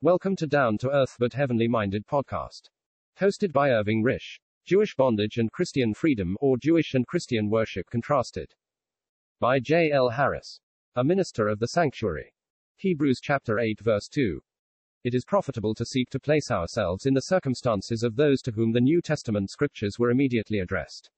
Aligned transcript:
Welcome 0.00 0.36
to 0.36 0.46
Down 0.46 0.78
to 0.78 0.90
Earth 0.90 1.16
but 1.18 1.32
Heavenly 1.32 1.66
Minded 1.66 2.06
podcast. 2.06 2.70
Hosted 3.18 3.52
by 3.52 3.72
Irving 3.72 4.04
Risch. 4.04 4.38
Jewish 4.64 4.94
Bondage 4.94 5.38
and 5.38 5.50
Christian 5.50 5.92
Freedom, 5.92 6.36
or 6.40 6.56
Jewish 6.56 6.94
and 6.94 7.04
Christian 7.04 7.50
Worship 7.50 7.90
Contrasted. 7.90 8.54
By 9.40 9.58
J. 9.58 9.90
L. 9.90 10.10
Harris. 10.10 10.60
A 10.94 11.02
minister 11.02 11.48
of 11.48 11.58
the 11.58 11.66
sanctuary. 11.66 12.32
Hebrews 12.76 13.18
chapter 13.20 13.58
8 13.58 13.80
verse 13.80 14.06
2. 14.06 14.40
It 15.02 15.16
is 15.16 15.24
profitable 15.24 15.74
to 15.74 15.84
seek 15.84 16.10
to 16.10 16.20
place 16.20 16.52
ourselves 16.52 17.04
in 17.04 17.14
the 17.14 17.20
circumstances 17.20 18.04
of 18.04 18.14
those 18.14 18.40
to 18.42 18.52
whom 18.52 18.70
the 18.70 18.80
New 18.80 19.02
Testament 19.02 19.50
scriptures 19.50 19.98
were 19.98 20.12
immediately 20.12 20.60
addressed. 20.60 21.10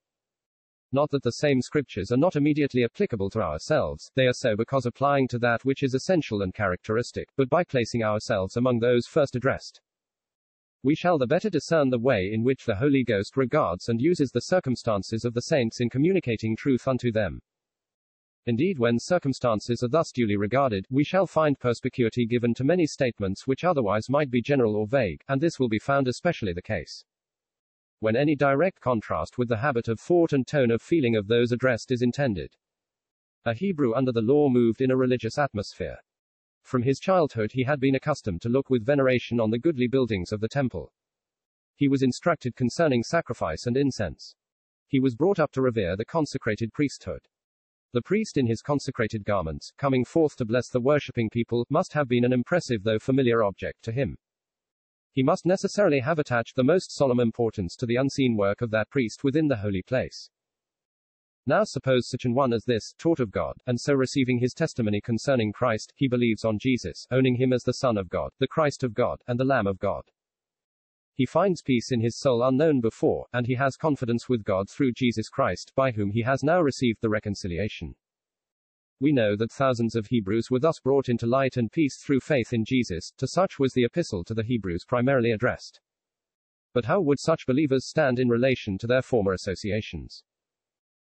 Not 0.92 1.10
that 1.10 1.22
the 1.22 1.32
same 1.32 1.62
scriptures 1.62 2.10
are 2.10 2.16
not 2.16 2.34
immediately 2.34 2.82
applicable 2.82 3.30
to 3.30 3.40
ourselves, 3.40 4.10
they 4.16 4.26
are 4.26 4.32
so 4.32 4.56
because 4.56 4.86
applying 4.86 5.28
to 5.28 5.38
that 5.38 5.64
which 5.64 5.84
is 5.84 5.94
essential 5.94 6.42
and 6.42 6.52
characteristic, 6.52 7.28
but 7.36 7.48
by 7.48 7.62
placing 7.62 8.02
ourselves 8.02 8.56
among 8.56 8.80
those 8.80 9.06
first 9.06 9.36
addressed. 9.36 9.80
We 10.82 10.94
shall 10.94 11.18
the 11.18 11.26
better 11.26 11.50
discern 11.50 11.90
the 11.90 11.98
way 11.98 12.32
in 12.32 12.42
which 12.42 12.64
the 12.64 12.74
Holy 12.74 13.04
Ghost 13.04 13.36
regards 13.36 13.88
and 13.88 14.00
uses 14.00 14.30
the 14.30 14.40
circumstances 14.40 15.24
of 15.24 15.34
the 15.34 15.42
saints 15.42 15.80
in 15.80 15.90
communicating 15.90 16.56
truth 16.56 16.88
unto 16.88 17.12
them. 17.12 17.40
Indeed, 18.46 18.78
when 18.78 18.98
circumstances 18.98 19.82
are 19.84 19.88
thus 19.88 20.10
duly 20.10 20.36
regarded, 20.36 20.86
we 20.90 21.04
shall 21.04 21.26
find 21.26 21.60
perspicuity 21.60 22.26
given 22.26 22.54
to 22.54 22.64
many 22.64 22.86
statements 22.86 23.46
which 23.46 23.62
otherwise 23.62 24.08
might 24.08 24.30
be 24.30 24.42
general 24.42 24.74
or 24.74 24.86
vague, 24.86 25.22
and 25.28 25.40
this 25.40 25.60
will 25.60 25.68
be 25.68 25.78
found 25.78 26.08
especially 26.08 26.54
the 26.54 26.62
case 26.62 27.04
when 28.00 28.16
any 28.16 28.34
direct 28.34 28.80
contrast 28.80 29.38
with 29.38 29.48
the 29.48 29.58
habit 29.58 29.88
of 29.88 30.00
thought 30.00 30.32
and 30.32 30.46
tone 30.46 30.70
of 30.70 30.82
feeling 30.82 31.16
of 31.16 31.28
those 31.28 31.52
addressed 31.52 31.92
is 31.92 32.02
intended. 32.02 32.56
A 33.44 33.54
Hebrew 33.54 33.94
under 33.94 34.12
the 34.12 34.20
law 34.20 34.48
moved 34.48 34.80
in 34.80 34.90
a 34.90 34.96
religious 34.96 35.38
atmosphere. 35.38 35.98
From 36.62 36.82
his 36.82 37.00
childhood 37.00 37.52
he 37.52 37.64
had 37.64 37.80
been 37.80 37.94
accustomed 37.94 38.42
to 38.42 38.48
look 38.48 38.70
with 38.70 38.84
veneration 38.84 39.40
on 39.40 39.50
the 39.50 39.58
goodly 39.58 39.86
buildings 39.86 40.32
of 40.32 40.40
the 40.40 40.48
temple. 40.48 40.92
He 41.76 41.88
was 41.88 42.02
instructed 42.02 42.56
concerning 42.56 43.02
sacrifice 43.02 43.66
and 43.66 43.76
incense. 43.76 44.34
He 44.86 45.00
was 45.00 45.14
brought 45.14 45.38
up 45.38 45.52
to 45.52 45.62
revere 45.62 45.96
the 45.96 46.04
consecrated 46.04 46.72
priesthood. 46.72 47.28
The 47.92 48.02
priest 48.02 48.36
in 48.36 48.46
his 48.46 48.62
consecrated 48.62 49.24
garments, 49.24 49.72
coming 49.76 50.04
forth 50.04 50.36
to 50.36 50.44
bless 50.44 50.68
the 50.68 50.80
worshipping 50.80 51.30
people, 51.30 51.66
must 51.70 51.92
have 51.94 52.08
been 52.08 52.24
an 52.24 52.32
impressive 52.32 52.82
though 52.82 52.98
familiar 52.98 53.42
object 53.42 53.82
to 53.84 53.92
him. 53.92 54.16
He 55.12 55.22
must 55.22 55.44
necessarily 55.44 56.00
have 56.00 56.18
attached 56.18 56.56
the 56.56 56.64
most 56.64 56.92
solemn 56.92 57.20
importance 57.20 57.74
to 57.76 57.86
the 57.86 57.96
unseen 57.96 58.36
work 58.36 58.60
of 58.60 58.70
that 58.70 58.90
priest 58.90 59.24
within 59.24 59.48
the 59.48 59.56
holy 59.56 59.82
place. 59.82 60.30
Now 61.46 61.64
suppose 61.64 62.08
such 62.08 62.24
an 62.24 62.34
one 62.34 62.52
as 62.52 62.64
this, 62.64 62.94
taught 62.96 63.18
of 63.18 63.32
God, 63.32 63.56
and 63.66 63.80
so 63.80 63.94
receiving 63.94 64.38
his 64.38 64.54
testimony 64.54 65.00
concerning 65.00 65.52
Christ, 65.52 65.92
he 65.96 66.06
believes 66.06 66.44
on 66.44 66.58
Jesus, 66.58 67.06
owning 67.10 67.36
him 67.36 67.52
as 67.52 67.64
the 67.64 67.72
Son 67.72 67.96
of 67.96 68.08
God, 68.08 68.30
the 68.38 68.46
Christ 68.46 68.84
of 68.84 68.94
God, 68.94 69.20
and 69.26 69.40
the 69.40 69.44
Lamb 69.44 69.66
of 69.66 69.78
God. 69.78 70.04
He 71.14 71.26
finds 71.26 71.60
peace 71.60 71.90
in 71.90 72.00
his 72.00 72.16
soul 72.16 72.42
unknown 72.42 72.80
before, 72.80 73.26
and 73.32 73.46
he 73.46 73.54
has 73.54 73.76
confidence 73.76 74.28
with 74.28 74.44
God 74.44 74.70
through 74.70 74.92
Jesus 74.92 75.28
Christ, 75.28 75.72
by 75.74 75.90
whom 75.90 76.10
he 76.10 76.22
has 76.22 76.44
now 76.44 76.60
received 76.60 77.00
the 77.00 77.10
reconciliation. 77.10 77.96
We 79.02 79.12
know 79.12 79.34
that 79.36 79.50
thousands 79.50 79.96
of 79.96 80.08
Hebrews 80.08 80.50
were 80.50 80.58
thus 80.58 80.78
brought 80.78 81.08
into 81.08 81.26
light 81.26 81.56
and 81.56 81.72
peace 81.72 81.96
through 81.96 82.20
faith 82.20 82.52
in 82.52 82.66
Jesus, 82.66 83.10
to 83.16 83.26
such 83.26 83.58
was 83.58 83.72
the 83.72 83.84
epistle 83.84 84.24
to 84.24 84.34
the 84.34 84.42
Hebrews 84.42 84.84
primarily 84.86 85.30
addressed. 85.30 85.80
But 86.74 86.84
how 86.84 87.00
would 87.00 87.18
such 87.18 87.46
believers 87.46 87.88
stand 87.88 88.18
in 88.18 88.28
relation 88.28 88.76
to 88.76 88.86
their 88.86 89.00
former 89.00 89.32
associations? 89.32 90.22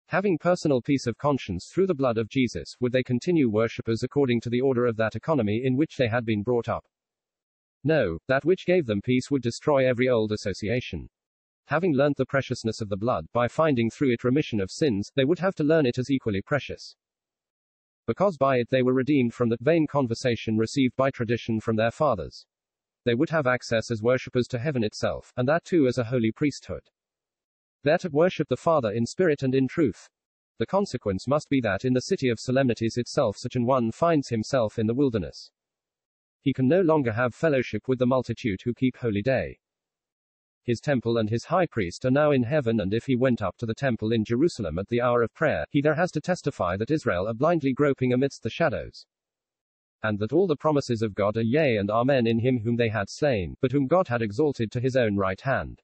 Having 0.09 0.37
personal 0.37 0.79
peace 0.79 1.07
of 1.07 1.17
conscience 1.17 1.71
through 1.73 1.87
the 1.87 1.95
blood 1.95 2.19
of 2.19 2.29
Jesus, 2.29 2.75
would 2.79 2.91
they 2.91 3.01
continue 3.01 3.49
worshippers 3.49 4.03
according 4.03 4.41
to 4.41 4.51
the 4.51 4.61
order 4.61 4.85
of 4.85 4.97
that 4.97 5.15
economy 5.15 5.63
in 5.65 5.75
which 5.75 5.97
they 5.97 6.07
had 6.07 6.23
been 6.23 6.43
brought 6.43 6.69
up? 6.69 6.85
No, 7.83 8.19
that 8.27 8.45
which 8.45 8.67
gave 8.67 8.85
them 8.85 9.01
peace 9.01 9.31
would 9.31 9.41
destroy 9.41 9.89
every 9.89 10.07
old 10.07 10.31
association. 10.31 11.09
Having 11.65 11.95
learnt 11.95 12.17
the 12.17 12.27
preciousness 12.27 12.79
of 12.79 12.89
the 12.89 12.97
blood, 12.97 13.25
by 13.33 13.47
finding 13.47 13.89
through 13.89 14.11
it 14.11 14.23
remission 14.23 14.61
of 14.61 14.69
sins, 14.69 15.09
they 15.15 15.25
would 15.25 15.39
have 15.39 15.55
to 15.55 15.63
learn 15.63 15.87
it 15.87 15.97
as 15.97 16.11
equally 16.11 16.43
precious 16.43 16.95
because 18.11 18.35
by 18.35 18.57
it 18.57 18.69
they 18.69 18.83
were 18.83 18.91
redeemed 18.93 19.33
from 19.33 19.47
that 19.47 19.61
vain 19.61 19.87
conversation 19.87 20.57
received 20.57 20.93
by 20.97 21.09
tradition 21.09 21.61
from 21.61 21.77
their 21.77 21.91
fathers. 21.91 22.45
They 23.05 23.15
would 23.15 23.29
have 23.29 23.47
access 23.47 23.89
as 23.89 24.01
worshippers 24.01 24.47
to 24.47 24.59
heaven 24.59 24.83
itself, 24.83 25.31
and 25.37 25.47
that 25.47 25.63
too 25.63 25.87
as 25.87 25.97
a 25.97 26.03
holy 26.03 26.33
priesthood. 26.33 26.83
There 27.85 27.97
to 27.99 28.09
worship 28.09 28.49
the 28.49 28.57
Father 28.57 28.91
in 28.91 29.05
spirit 29.05 29.43
and 29.43 29.55
in 29.55 29.65
truth. 29.65 30.09
The 30.59 30.65
consequence 30.65 31.25
must 31.25 31.47
be 31.47 31.61
that 31.61 31.85
in 31.85 31.93
the 31.93 32.01
city 32.01 32.27
of 32.27 32.37
solemnities 32.37 32.97
itself 32.97 33.37
such 33.37 33.55
an 33.55 33.65
one 33.65 33.93
finds 33.93 34.27
himself 34.27 34.77
in 34.77 34.87
the 34.87 34.93
wilderness. 34.93 35.49
He 36.41 36.51
can 36.51 36.67
no 36.67 36.81
longer 36.81 37.13
have 37.13 37.33
fellowship 37.33 37.87
with 37.87 37.99
the 37.99 38.05
multitude 38.05 38.59
who 38.65 38.73
keep 38.73 38.97
holy 38.97 39.21
day. 39.21 39.59
His 40.63 40.79
temple 40.79 41.17
and 41.17 41.29
his 41.29 41.45
high 41.45 41.65
priest 41.65 42.05
are 42.05 42.11
now 42.11 42.31
in 42.31 42.43
heaven, 42.43 42.79
and 42.79 42.93
if 42.93 43.05
he 43.05 43.15
went 43.15 43.41
up 43.41 43.57
to 43.57 43.65
the 43.65 43.73
temple 43.73 44.11
in 44.11 44.23
Jerusalem 44.23 44.77
at 44.77 44.87
the 44.89 45.01
hour 45.01 45.23
of 45.23 45.33
prayer, 45.33 45.65
he 45.71 45.81
there 45.81 45.95
has 45.95 46.11
to 46.11 46.21
testify 46.21 46.77
that 46.77 46.91
Israel 46.91 47.27
are 47.27 47.33
blindly 47.33 47.73
groping 47.73 48.13
amidst 48.13 48.43
the 48.43 48.49
shadows. 48.49 49.05
And 50.03 50.19
that 50.19 50.33
all 50.33 50.45
the 50.45 50.55
promises 50.55 51.01
of 51.01 51.15
God 51.15 51.35
are 51.37 51.41
yea 51.41 51.77
and 51.77 51.89
amen 51.89 52.27
in 52.27 52.39
him 52.39 52.59
whom 52.59 52.75
they 52.75 52.89
had 52.89 53.09
slain, 53.09 53.55
but 53.59 53.71
whom 53.71 53.87
God 53.87 54.07
had 54.07 54.21
exalted 54.21 54.71
to 54.71 54.79
his 54.79 54.95
own 54.95 55.17
right 55.17 55.41
hand. 55.41 55.81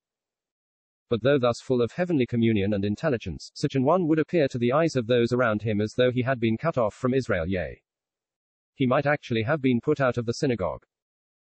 But 1.09 1.23
though 1.23 1.39
thus 1.39 1.61
full 1.61 1.81
of 1.81 1.93
heavenly 1.93 2.25
communion 2.25 2.73
and 2.73 2.83
intelligence, 2.83 3.51
such 3.55 3.75
an 3.75 3.83
one 3.83 4.07
would 4.07 4.19
appear 4.19 4.47
to 4.49 4.57
the 4.57 4.73
eyes 4.73 4.95
of 4.95 5.07
those 5.07 5.31
around 5.31 5.61
him 5.61 5.81
as 5.81 5.93
though 5.93 6.11
he 6.11 6.21
had 6.21 6.39
been 6.39 6.57
cut 6.57 6.77
off 6.77 6.93
from 6.93 7.13
Israel, 7.13 7.47
yea. 7.47 7.81
He 8.75 8.85
might 8.85 9.07
actually 9.07 9.43
have 9.43 9.61
been 9.61 9.81
put 9.81 9.99
out 9.99 10.17
of 10.17 10.25
the 10.25 10.33
synagogue. 10.33 10.85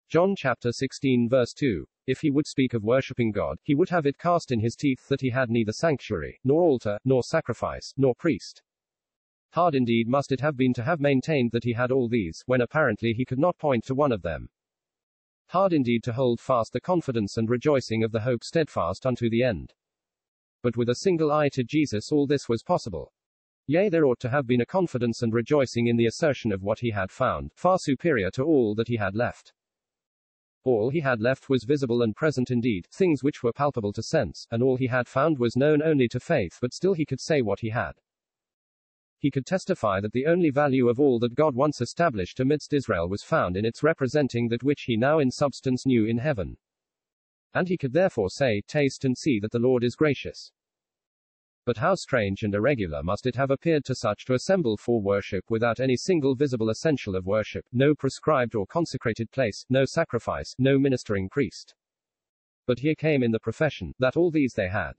John 0.09 0.33
chapter 0.35 0.71
16 0.71 1.29
verse 1.29 1.53
2. 1.53 1.85
If 2.07 2.21
he 2.21 2.31
would 2.31 2.47
speak 2.47 2.73
of 2.73 2.83
worshipping 2.83 3.31
God, 3.31 3.59
he 3.61 3.75
would 3.75 3.89
have 3.89 4.07
it 4.07 4.17
cast 4.17 4.51
in 4.51 4.59
his 4.59 4.75
teeth 4.75 5.07
that 5.07 5.21
he 5.21 5.29
had 5.29 5.51
neither 5.51 5.71
sanctuary, 5.71 6.39
nor 6.43 6.63
altar, 6.63 6.97
nor 7.05 7.21
sacrifice, 7.21 7.93
nor 7.95 8.15
priest. 8.15 8.63
Hard 9.51 9.75
indeed 9.75 10.07
must 10.07 10.31
it 10.31 10.41
have 10.41 10.57
been 10.57 10.73
to 10.73 10.83
have 10.83 10.99
maintained 10.99 11.51
that 11.51 11.63
he 11.63 11.73
had 11.73 11.91
all 11.91 12.09
these, 12.09 12.41
when 12.47 12.61
apparently 12.61 13.13
he 13.13 13.23
could 13.23 13.37
not 13.37 13.59
point 13.59 13.83
to 13.83 13.93
one 13.93 14.11
of 14.11 14.23
them. 14.23 14.49
Hard 15.49 15.73
indeed 15.73 16.01
to 16.05 16.13
hold 16.13 16.39
fast 16.39 16.73
the 16.73 16.81
confidence 16.81 17.37
and 17.37 17.47
rejoicing 17.47 18.03
of 18.03 18.11
the 18.11 18.21
hope 18.21 18.43
steadfast 18.43 19.05
unto 19.05 19.29
the 19.29 19.43
end. 19.43 19.75
But 20.63 20.75
with 20.75 20.89
a 20.89 20.95
single 20.95 21.31
eye 21.31 21.49
to 21.49 21.63
Jesus 21.63 22.11
all 22.11 22.25
this 22.25 22.49
was 22.49 22.63
possible. 22.63 23.13
Yea, 23.67 23.89
there 23.89 24.05
ought 24.05 24.19
to 24.21 24.29
have 24.29 24.47
been 24.47 24.61
a 24.61 24.65
confidence 24.65 25.21
and 25.21 25.35
rejoicing 25.35 25.85
in 25.85 25.97
the 25.97 26.07
assertion 26.07 26.51
of 26.51 26.63
what 26.63 26.79
he 26.79 26.89
had 26.89 27.11
found, 27.11 27.51
far 27.53 27.77
superior 27.77 28.31
to 28.31 28.41
all 28.41 28.73
that 28.73 28.87
he 28.87 28.97
had 28.97 29.13
left. 29.13 29.53
All 30.63 30.89
he 30.89 30.99
had 30.99 31.21
left 31.21 31.49
was 31.49 31.63
visible 31.63 32.01
and 32.01 32.15
present 32.15 32.51
indeed, 32.51 32.87
things 32.91 33.23
which 33.23 33.43
were 33.43 33.53
palpable 33.53 33.93
to 33.93 34.03
sense, 34.03 34.45
and 34.51 34.61
all 34.61 34.75
he 34.75 34.87
had 34.87 35.07
found 35.07 35.39
was 35.39 35.55
known 35.55 35.81
only 35.81 36.07
to 36.09 36.19
faith, 36.19 36.57
but 36.61 36.73
still 36.73 36.93
he 36.93 37.05
could 37.05 37.21
say 37.21 37.41
what 37.41 37.61
he 37.61 37.69
had. 37.69 37.93
He 39.19 39.31
could 39.31 39.45
testify 39.45 39.99
that 39.99 40.13
the 40.13 40.25
only 40.25 40.49
value 40.49 40.87
of 40.87 40.99
all 40.99 41.19
that 41.19 41.35
God 41.35 41.55
once 41.55 41.81
established 41.81 42.39
amidst 42.39 42.73
Israel 42.73 43.09
was 43.09 43.23
found 43.23 43.57
in 43.57 43.65
its 43.65 43.83
representing 43.83 44.47
that 44.49 44.63
which 44.63 44.83
he 44.83 44.95
now 44.95 45.19
in 45.19 45.31
substance 45.31 45.85
knew 45.85 46.05
in 46.05 46.17
heaven. 46.17 46.57
And 47.53 47.67
he 47.67 47.77
could 47.77 47.93
therefore 47.93 48.29
say, 48.29 48.61
Taste 48.67 49.03
and 49.05 49.17
see 49.17 49.39
that 49.39 49.51
the 49.51 49.59
Lord 49.59 49.83
is 49.83 49.95
gracious. 49.95 50.51
But 51.69 51.77
how 51.77 51.93
strange 51.93 52.41
and 52.41 52.55
irregular 52.55 53.03
must 53.03 53.27
it 53.27 53.35
have 53.35 53.51
appeared 53.51 53.85
to 53.85 53.93
such 53.93 54.25
to 54.25 54.33
assemble 54.33 54.75
for 54.75 54.99
worship 54.99 55.51
without 55.51 55.79
any 55.79 55.95
single 55.95 56.33
visible 56.33 56.71
essential 56.71 57.15
of 57.15 57.27
worship, 57.27 57.63
no 57.71 57.93
prescribed 57.93 58.55
or 58.55 58.65
consecrated 58.65 59.29
place, 59.29 59.67
no 59.69 59.85
sacrifice, 59.85 60.55
no 60.57 60.79
ministering 60.79 61.29
priest. 61.29 61.75
But 62.65 62.79
here 62.79 62.95
came 62.95 63.21
in 63.21 63.29
the 63.29 63.39
profession, 63.39 63.93
that 63.99 64.17
all 64.17 64.31
these 64.31 64.53
they 64.55 64.69
had. 64.69 64.93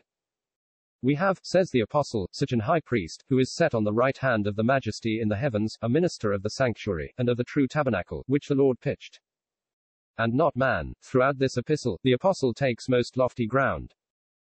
We 1.03 1.17
have, 1.17 1.41
says 1.43 1.73
the 1.73 1.81
apostle, 1.81 2.29
such 2.31 2.53
an 2.53 2.61
high 2.61 2.83
priest, 2.83 3.25
who 3.29 3.41
is 3.41 3.53
set 3.53 3.75
on 3.75 3.83
the 3.83 3.93
right 3.93 4.19
hand 4.19 4.47
of 4.47 4.55
the 4.55 4.63
majesty 4.63 5.21
in 5.21 5.29
the 5.29 5.39
heavens, 5.39 5.77
a 5.83 5.89
minister 5.89 6.31
of 6.31 6.45
the 6.45 6.51
sanctuary, 6.51 7.13
and 7.19 7.29
of 7.29 7.37
the 7.37 7.43
true 7.43 7.67
tabernacle, 7.67 8.23
which 8.29 8.47
the 8.47 8.55
Lord 8.55 8.79
pitched. 8.79 9.19
And 10.19 10.35
not 10.35 10.55
man. 10.55 10.95
Throughout 11.03 11.37
this 11.37 11.57
epistle, 11.57 11.99
the 12.05 12.13
apostle 12.13 12.55
takes 12.55 12.89
most 12.89 13.17
lofty 13.17 13.49
ground. 13.49 13.93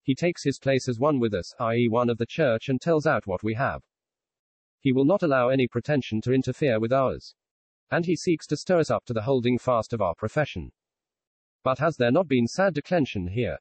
He 0.06 0.13
takes 0.13 0.44
his 0.44 0.60
place 0.60 0.88
as 0.88 1.00
one 1.00 1.19
with 1.19 1.34
us, 1.34 1.52
i.e., 1.60 1.90
one 1.90 2.12
of 2.12 2.19
the 2.19 2.28
church, 2.28 2.69
and 2.69 2.80
tells 2.80 3.07
out 3.07 3.25
what 3.25 3.42
we 3.42 3.56
have. 3.56 3.81
He 4.80 4.94
will 4.94 5.04
not 5.04 5.24
allow 5.24 5.50
any 5.50 5.68
pretension 5.68 6.22
to 6.22 6.31
interfere 6.31 6.80
with 6.80 6.94
ours. 6.94 7.34
And 7.90 8.06
he 8.06 8.16
seeks 8.16 8.46
to 8.48 8.56
stir 8.56 8.78
us 8.78 8.92
up 8.92 9.06
to 9.06 9.13
the 9.13 9.24
holding 9.24 9.57
fast 9.57 9.94
of 9.94 10.02
our 10.04 10.13
profession. 10.13 10.72
But 11.63 11.80
has 11.80 11.98
there 11.98 12.12
not 12.12 12.28
been 12.28 12.46
sad 12.46 12.75
declension 12.75 13.30
here? 13.30 13.57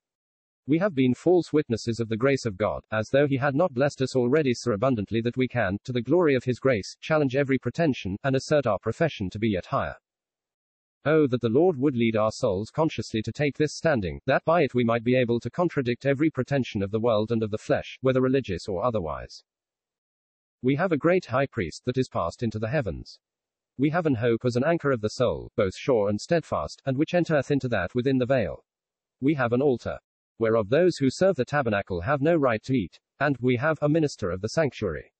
We 0.66 0.80
have 0.80 0.94
been 0.94 1.14
false 1.14 1.50
witnesses 1.50 1.98
of 1.98 2.10
the 2.10 2.16
grace 2.18 2.44
of 2.44 2.58
God, 2.58 2.84
as 2.92 3.08
though 3.08 3.26
he 3.26 3.38
had 3.38 3.54
not 3.54 3.72
blessed 3.72 4.02
us 4.02 4.14
already 4.14 4.52
so 4.52 4.72
abundantly 4.72 5.22
that 5.22 5.38
we 5.38 5.48
can, 5.48 5.78
to 5.84 5.92
the 5.92 6.02
glory 6.02 6.34
of 6.34 6.44
his 6.44 6.58
grace, 6.58 6.94
challenge 7.00 7.34
every 7.36 7.58
pretension, 7.58 8.18
and 8.22 8.36
assert 8.36 8.66
our 8.66 8.78
profession 8.78 9.30
to 9.30 9.38
be 9.38 9.48
yet 9.48 9.64
higher. 9.64 9.96
Oh, 11.06 11.26
that 11.26 11.42
the 11.42 11.50
Lord 11.50 11.76
would 11.76 11.96
lead 11.96 12.16
our 12.16 12.32
souls 12.32 12.70
consciously 12.70 13.20
to 13.22 13.32
take 13.32 13.58
this 13.58 13.74
standing, 13.74 14.20
that 14.24 14.44
by 14.46 14.62
it 14.62 14.74
we 14.74 14.84
might 14.84 15.04
be 15.04 15.16
able 15.16 15.38
to 15.40 15.50
contradict 15.50 16.06
every 16.06 16.30
pretension 16.30 16.82
of 16.82 16.90
the 16.90 17.00
world 17.00 17.30
and 17.30 17.42
of 17.42 17.50
the 17.50 17.58
flesh, 17.58 17.98
whether 18.00 18.22
religious 18.22 18.66
or 18.68 18.82
otherwise. 18.82 19.44
We 20.62 20.76
have 20.76 20.92
a 20.92 20.96
great 20.96 21.26
high 21.26 21.46
priest 21.46 21.82
that 21.84 21.98
is 21.98 22.08
passed 22.08 22.42
into 22.42 22.58
the 22.58 22.70
heavens. 22.70 23.18
We 23.76 23.90
have 23.90 24.06
an 24.06 24.14
hope 24.14 24.46
as 24.46 24.56
an 24.56 24.64
anchor 24.64 24.92
of 24.92 25.02
the 25.02 25.10
soul, 25.10 25.50
both 25.56 25.76
sure 25.76 26.08
and 26.08 26.18
steadfast, 26.18 26.80
and 26.86 26.96
which 26.96 27.12
entereth 27.12 27.50
into 27.50 27.68
that 27.68 27.94
within 27.94 28.16
the 28.16 28.24
veil. 28.24 28.64
We 29.20 29.34
have 29.34 29.52
an 29.52 29.60
altar, 29.60 29.98
whereof 30.38 30.70
those 30.70 30.96
who 30.96 31.10
serve 31.10 31.36
the 31.36 31.44
tabernacle 31.44 32.00
have 32.00 32.22
no 32.22 32.34
right 32.34 32.62
to 32.62 32.72
eat, 32.72 32.98
and 33.20 33.36
we 33.40 33.56
have 33.56 33.78
a 33.82 33.90
minister 33.90 34.30
of 34.30 34.40
the 34.40 34.48
sanctuary. 34.48 35.12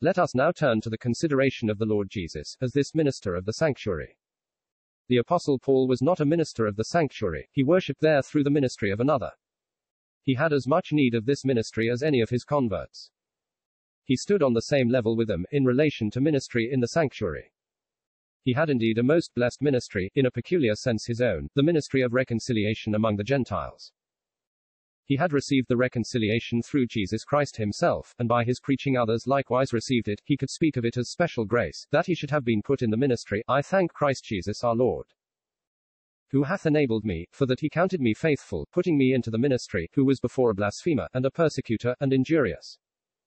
Let 0.00 0.16
us 0.16 0.32
now 0.32 0.52
turn 0.52 0.80
to 0.82 0.90
the 0.90 0.98
consideration 0.98 1.70
of 1.70 1.78
the 1.78 1.86
Lord 1.86 2.08
Jesus, 2.08 2.56
as 2.60 2.72
this 2.72 2.94
minister 2.94 3.34
of 3.34 3.46
the 3.46 3.52
sanctuary. 3.52 4.16
The 5.08 5.18
Apostle 5.18 5.58
Paul 5.58 5.86
was 5.86 6.00
not 6.00 6.20
a 6.20 6.24
minister 6.24 6.66
of 6.66 6.76
the 6.76 6.84
sanctuary, 6.84 7.48
he 7.52 7.62
worshipped 7.62 8.00
there 8.00 8.22
through 8.22 8.44
the 8.44 8.50
ministry 8.50 8.90
of 8.90 9.00
another. 9.00 9.32
He 10.22 10.34
had 10.34 10.52
as 10.52 10.66
much 10.66 10.92
need 10.92 11.14
of 11.14 11.26
this 11.26 11.44
ministry 11.44 11.90
as 11.90 12.02
any 12.02 12.22
of 12.22 12.30
his 12.30 12.44
converts. 12.44 13.10
He 14.04 14.16
stood 14.16 14.42
on 14.42 14.54
the 14.54 14.62
same 14.62 14.88
level 14.88 15.16
with 15.16 15.28
them, 15.28 15.44
in 15.50 15.64
relation 15.64 16.10
to 16.12 16.20
ministry 16.20 16.70
in 16.72 16.80
the 16.80 16.88
sanctuary. 16.88 17.52
He 18.42 18.54
had 18.54 18.70
indeed 18.70 18.98
a 18.98 19.02
most 19.02 19.34
blessed 19.34 19.60
ministry, 19.60 20.10
in 20.14 20.26
a 20.26 20.30
peculiar 20.30 20.74
sense 20.74 21.06
his 21.06 21.20
own, 21.20 21.48
the 21.54 21.62
ministry 21.62 22.00
of 22.00 22.12
reconciliation 22.12 22.94
among 22.94 23.16
the 23.16 23.24
Gentiles. 23.24 23.92
He 25.06 25.16
had 25.16 25.32
received 25.32 25.68
the 25.68 25.76
reconciliation 25.76 26.62
through 26.62 26.86
Jesus 26.86 27.24
Christ 27.24 27.56
himself, 27.56 28.14
and 28.18 28.28
by 28.28 28.44
his 28.44 28.60
preaching 28.60 28.96
others 28.96 29.26
likewise 29.26 29.72
received 29.72 30.08
it, 30.08 30.22
he 30.24 30.36
could 30.36 30.50
speak 30.50 30.76
of 30.76 30.84
it 30.84 30.96
as 30.96 31.10
special 31.10 31.44
grace, 31.44 31.86
that 31.90 32.06
he 32.06 32.14
should 32.14 32.30
have 32.30 32.44
been 32.44 32.62
put 32.62 32.80
in 32.80 32.90
the 32.90 32.96
ministry, 32.96 33.42
I 33.46 33.60
thank 33.60 33.92
Christ 33.92 34.24
Jesus 34.24 34.64
our 34.64 34.74
Lord. 34.74 35.06
Who 36.30 36.44
hath 36.44 36.66
enabled 36.66 37.04
me, 37.04 37.26
for 37.32 37.46
that 37.46 37.60
he 37.60 37.68
counted 37.68 38.00
me 38.00 38.14
faithful, 38.14 38.66
putting 38.72 38.96
me 38.96 39.12
into 39.12 39.30
the 39.30 39.38
ministry, 39.38 39.90
who 39.94 40.04
was 40.04 40.20
before 40.20 40.50
a 40.50 40.54
blasphemer, 40.54 41.08
and 41.12 41.26
a 41.26 41.30
persecutor, 41.30 41.94
and 42.00 42.12
injurious. 42.12 42.78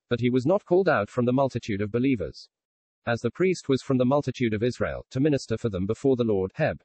But 0.09 0.19
he 0.19 0.29
was 0.29 0.45
not 0.45 0.65
called 0.65 0.89
out 0.89 1.09
from 1.09 1.25
the 1.25 1.33
multitude 1.33 1.81
of 1.81 1.91
believers 1.91 2.49
as 3.07 3.21
the 3.21 3.31
priest 3.31 3.69
was 3.69 3.81
from 3.81 3.97
the 3.97 4.05
multitude 4.05 4.53
of 4.53 4.61
Israel, 4.61 5.05
to 5.09 5.21
minister 5.21 5.57
for 5.57 5.69
them 5.69 5.85
before 5.85 6.17
the 6.17 6.25
Lord. 6.25 6.51
Heb. 6.55 6.81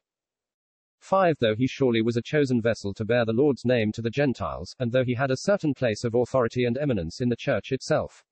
5. 1.03 1.37
Though 1.39 1.55
he 1.55 1.67
surely 1.67 2.01
was 2.01 2.17
a 2.17 2.21
chosen 2.21 2.61
vessel 2.61 2.93
to 2.93 3.03
bear 3.03 3.25
the 3.25 3.33
Lord's 3.33 3.65
name 3.65 3.91
to 3.91 4.01
the 4.01 4.09
Gentiles, 4.09 4.75
and 4.79 4.91
though 4.91 5.03
he 5.03 5.15
had 5.15 5.31
a 5.31 5.37
certain 5.37 5.73
place 5.73 6.03
of 6.03 6.15
authority 6.15 6.65
and 6.65 6.77
eminence 6.77 7.19
in 7.19 7.29
the 7.29 7.35
church 7.35 7.71
itself. 7.71 8.23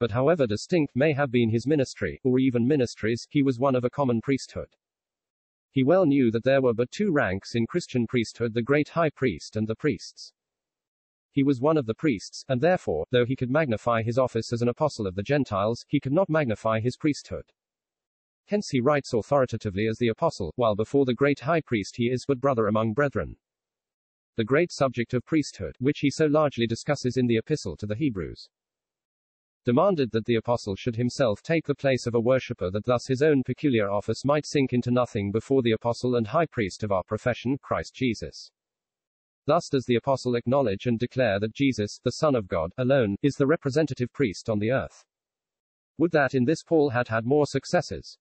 But 0.00 0.10
however 0.10 0.46
distinct 0.46 0.96
may 0.96 1.12
have 1.12 1.30
been 1.30 1.50
his 1.50 1.66
ministry, 1.66 2.20
or 2.24 2.38
even 2.38 2.66
ministries, 2.66 3.26
he 3.30 3.42
was 3.42 3.58
one 3.58 3.74
of 3.74 3.84
a 3.84 3.90
common 3.90 4.20
priesthood. 4.20 4.74
He 5.70 5.84
well 5.84 6.06
knew 6.06 6.30
that 6.30 6.44
there 6.44 6.62
were 6.62 6.72
but 6.72 6.90
two 6.90 7.12
ranks 7.12 7.54
in 7.54 7.66
Christian 7.66 8.06
priesthood 8.06 8.54
the 8.54 8.62
great 8.62 8.88
high 8.88 9.10
priest 9.10 9.54
and 9.54 9.68
the 9.68 9.76
priests. 9.76 10.32
He 11.32 11.42
was 11.42 11.60
one 11.60 11.76
of 11.76 11.86
the 11.86 11.94
priests, 11.94 12.44
and 12.48 12.60
therefore, 12.60 13.06
though 13.10 13.24
he 13.24 13.36
could 13.36 13.50
magnify 13.50 14.02
his 14.02 14.18
office 14.18 14.52
as 14.52 14.62
an 14.62 14.68
apostle 14.68 15.06
of 15.06 15.16
the 15.16 15.22
Gentiles, 15.22 15.84
he 15.88 16.00
could 16.00 16.12
not 16.12 16.30
magnify 16.30 16.80
his 16.80 16.96
priesthood. 16.96 17.44
Hence 18.46 18.68
he 18.68 18.80
writes 18.80 19.14
authoritatively 19.14 19.86
as 19.86 19.98
the 19.98 20.08
apostle, 20.08 20.52
while 20.56 20.74
before 20.74 21.04
the 21.04 21.14
great 21.14 21.40
high 21.40 21.62
priest 21.62 21.96
he 21.96 22.10
is 22.10 22.24
but 22.26 22.40
brother 22.40 22.66
among 22.66 22.92
brethren. 22.92 23.36
The 24.36 24.44
great 24.44 24.72
subject 24.72 25.14
of 25.14 25.24
priesthood, 25.24 25.76
which 25.78 26.00
he 26.00 26.10
so 26.10 26.26
largely 26.26 26.66
discusses 26.66 27.16
in 27.16 27.26
the 27.26 27.38
epistle 27.38 27.76
to 27.76 27.86
the 27.86 27.94
Hebrews, 27.94 28.48
demanded 29.64 30.10
that 30.10 30.26
the 30.26 30.34
apostle 30.34 30.76
should 30.76 30.96
himself 30.96 31.40
take 31.40 31.64
the 31.66 31.74
place 31.74 32.06
of 32.06 32.14
a 32.14 32.20
worshipper 32.20 32.70
that 32.70 32.84
thus 32.84 33.06
his 33.06 33.22
own 33.22 33.42
peculiar 33.42 33.90
office 33.90 34.24
might 34.24 34.44
sink 34.44 34.74
into 34.74 34.90
nothing 34.90 35.32
before 35.32 35.62
the 35.62 35.72
apostle 35.72 36.16
and 36.16 36.26
high 36.26 36.46
priest 36.46 36.82
of 36.82 36.92
our 36.92 37.02
profession, 37.02 37.56
Christ 37.62 37.94
Jesus. 37.94 38.50
Thus 39.46 39.68
does 39.70 39.86
the 39.86 39.96
apostle 39.96 40.34
acknowledge 40.34 40.86
and 40.86 40.98
declare 40.98 41.40
that 41.40 41.54
Jesus, 41.54 41.98
the 42.02 42.12
Son 42.12 42.34
of 42.34 42.46
God, 42.46 42.72
alone, 42.76 43.16
is 43.22 43.36
the 43.36 43.46
representative 43.46 44.12
priest 44.12 44.50
on 44.50 44.58
the 44.58 44.70
earth. 44.70 45.04
Would 45.96 46.12
that 46.12 46.34
in 46.34 46.44
this 46.44 46.62
Paul 46.62 46.90
had 46.90 47.08
had 47.08 47.24
more 47.24 47.46
successes. 47.46 48.18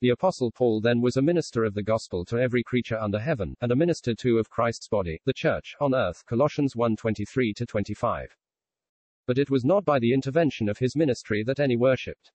The 0.00 0.10
apostle 0.10 0.50
Paul 0.50 0.82
then 0.82 1.00
was 1.00 1.16
a 1.16 1.22
minister 1.22 1.64
of 1.64 1.72
the 1.72 1.82
gospel 1.82 2.22
to 2.26 2.38
every 2.38 2.62
creature 2.62 2.98
under 2.98 3.18
heaven, 3.18 3.56
and 3.62 3.72
a 3.72 3.76
minister 3.76 4.14
too 4.14 4.36
of 4.36 4.50
Christ's 4.50 4.88
body, 4.88 5.22
the 5.24 5.32
church, 5.32 5.74
on 5.80 5.94
earth, 5.94 6.22
Colossians 6.26 6.74
1:23 6.74 7.66
25. 7.66 8.36
But 9.26 9.38
it 9.38 9.48
was 9.48 9.64
not 9.64 9.86
by 9.86 9.98
the 9.98 10.12
intervention 10.12 10.68
of 10.68 10.76
his 10.76 10.96
ministry 10.96 11.42
that 11.44 11.60
any 11.60 11.76
worshipped. 11.76 12.30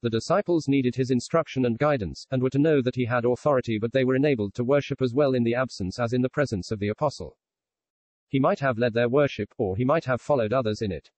The 0.00 0.08
disciples 0.08 0.66
needed 0.66 0.96
his 0.96 1.10
instruction 1.10 1.66
and 1.66 1.78
guidance, 1.78 2.26
and 2.30 2.42
were 2.42 2.48
to 2.50 2.58
know 2.58 2.80
that 2.80 2.96
he 2.96 3.04
had 3.04 3.26
authority, 3.26 3.78
but 3.78 3.92
they 3.92 4.04
were 4.04 4.16
enabled 4.16 4.54
to 4.54 4.64
worship 4.64 5.02
as 5.02 5.12
well 5.12 5.34
in 5.34 5.44
the 5.44 5.54
absence 5.54 5.98
as 5.98 6.14
in 6.14 6.22
the 6.22 6.30
presence 6.30 6.70
of 6.70 6.78
the 6.78 6.88
apostle. 6.88 7.36
He 8.28 8.40
might 8.40 8.60
have 8.60 8.78
led 8.78 8.94
their 8.94 9.10
worship, 9.10 9.52
or 9.58 9.76
he 9.76 9.84
might 9.84 10.06
have 10.06 10.22
followed 10.22 10.54
others 10.54 10.80
in 10.80 10.92
it. 10.92 11.10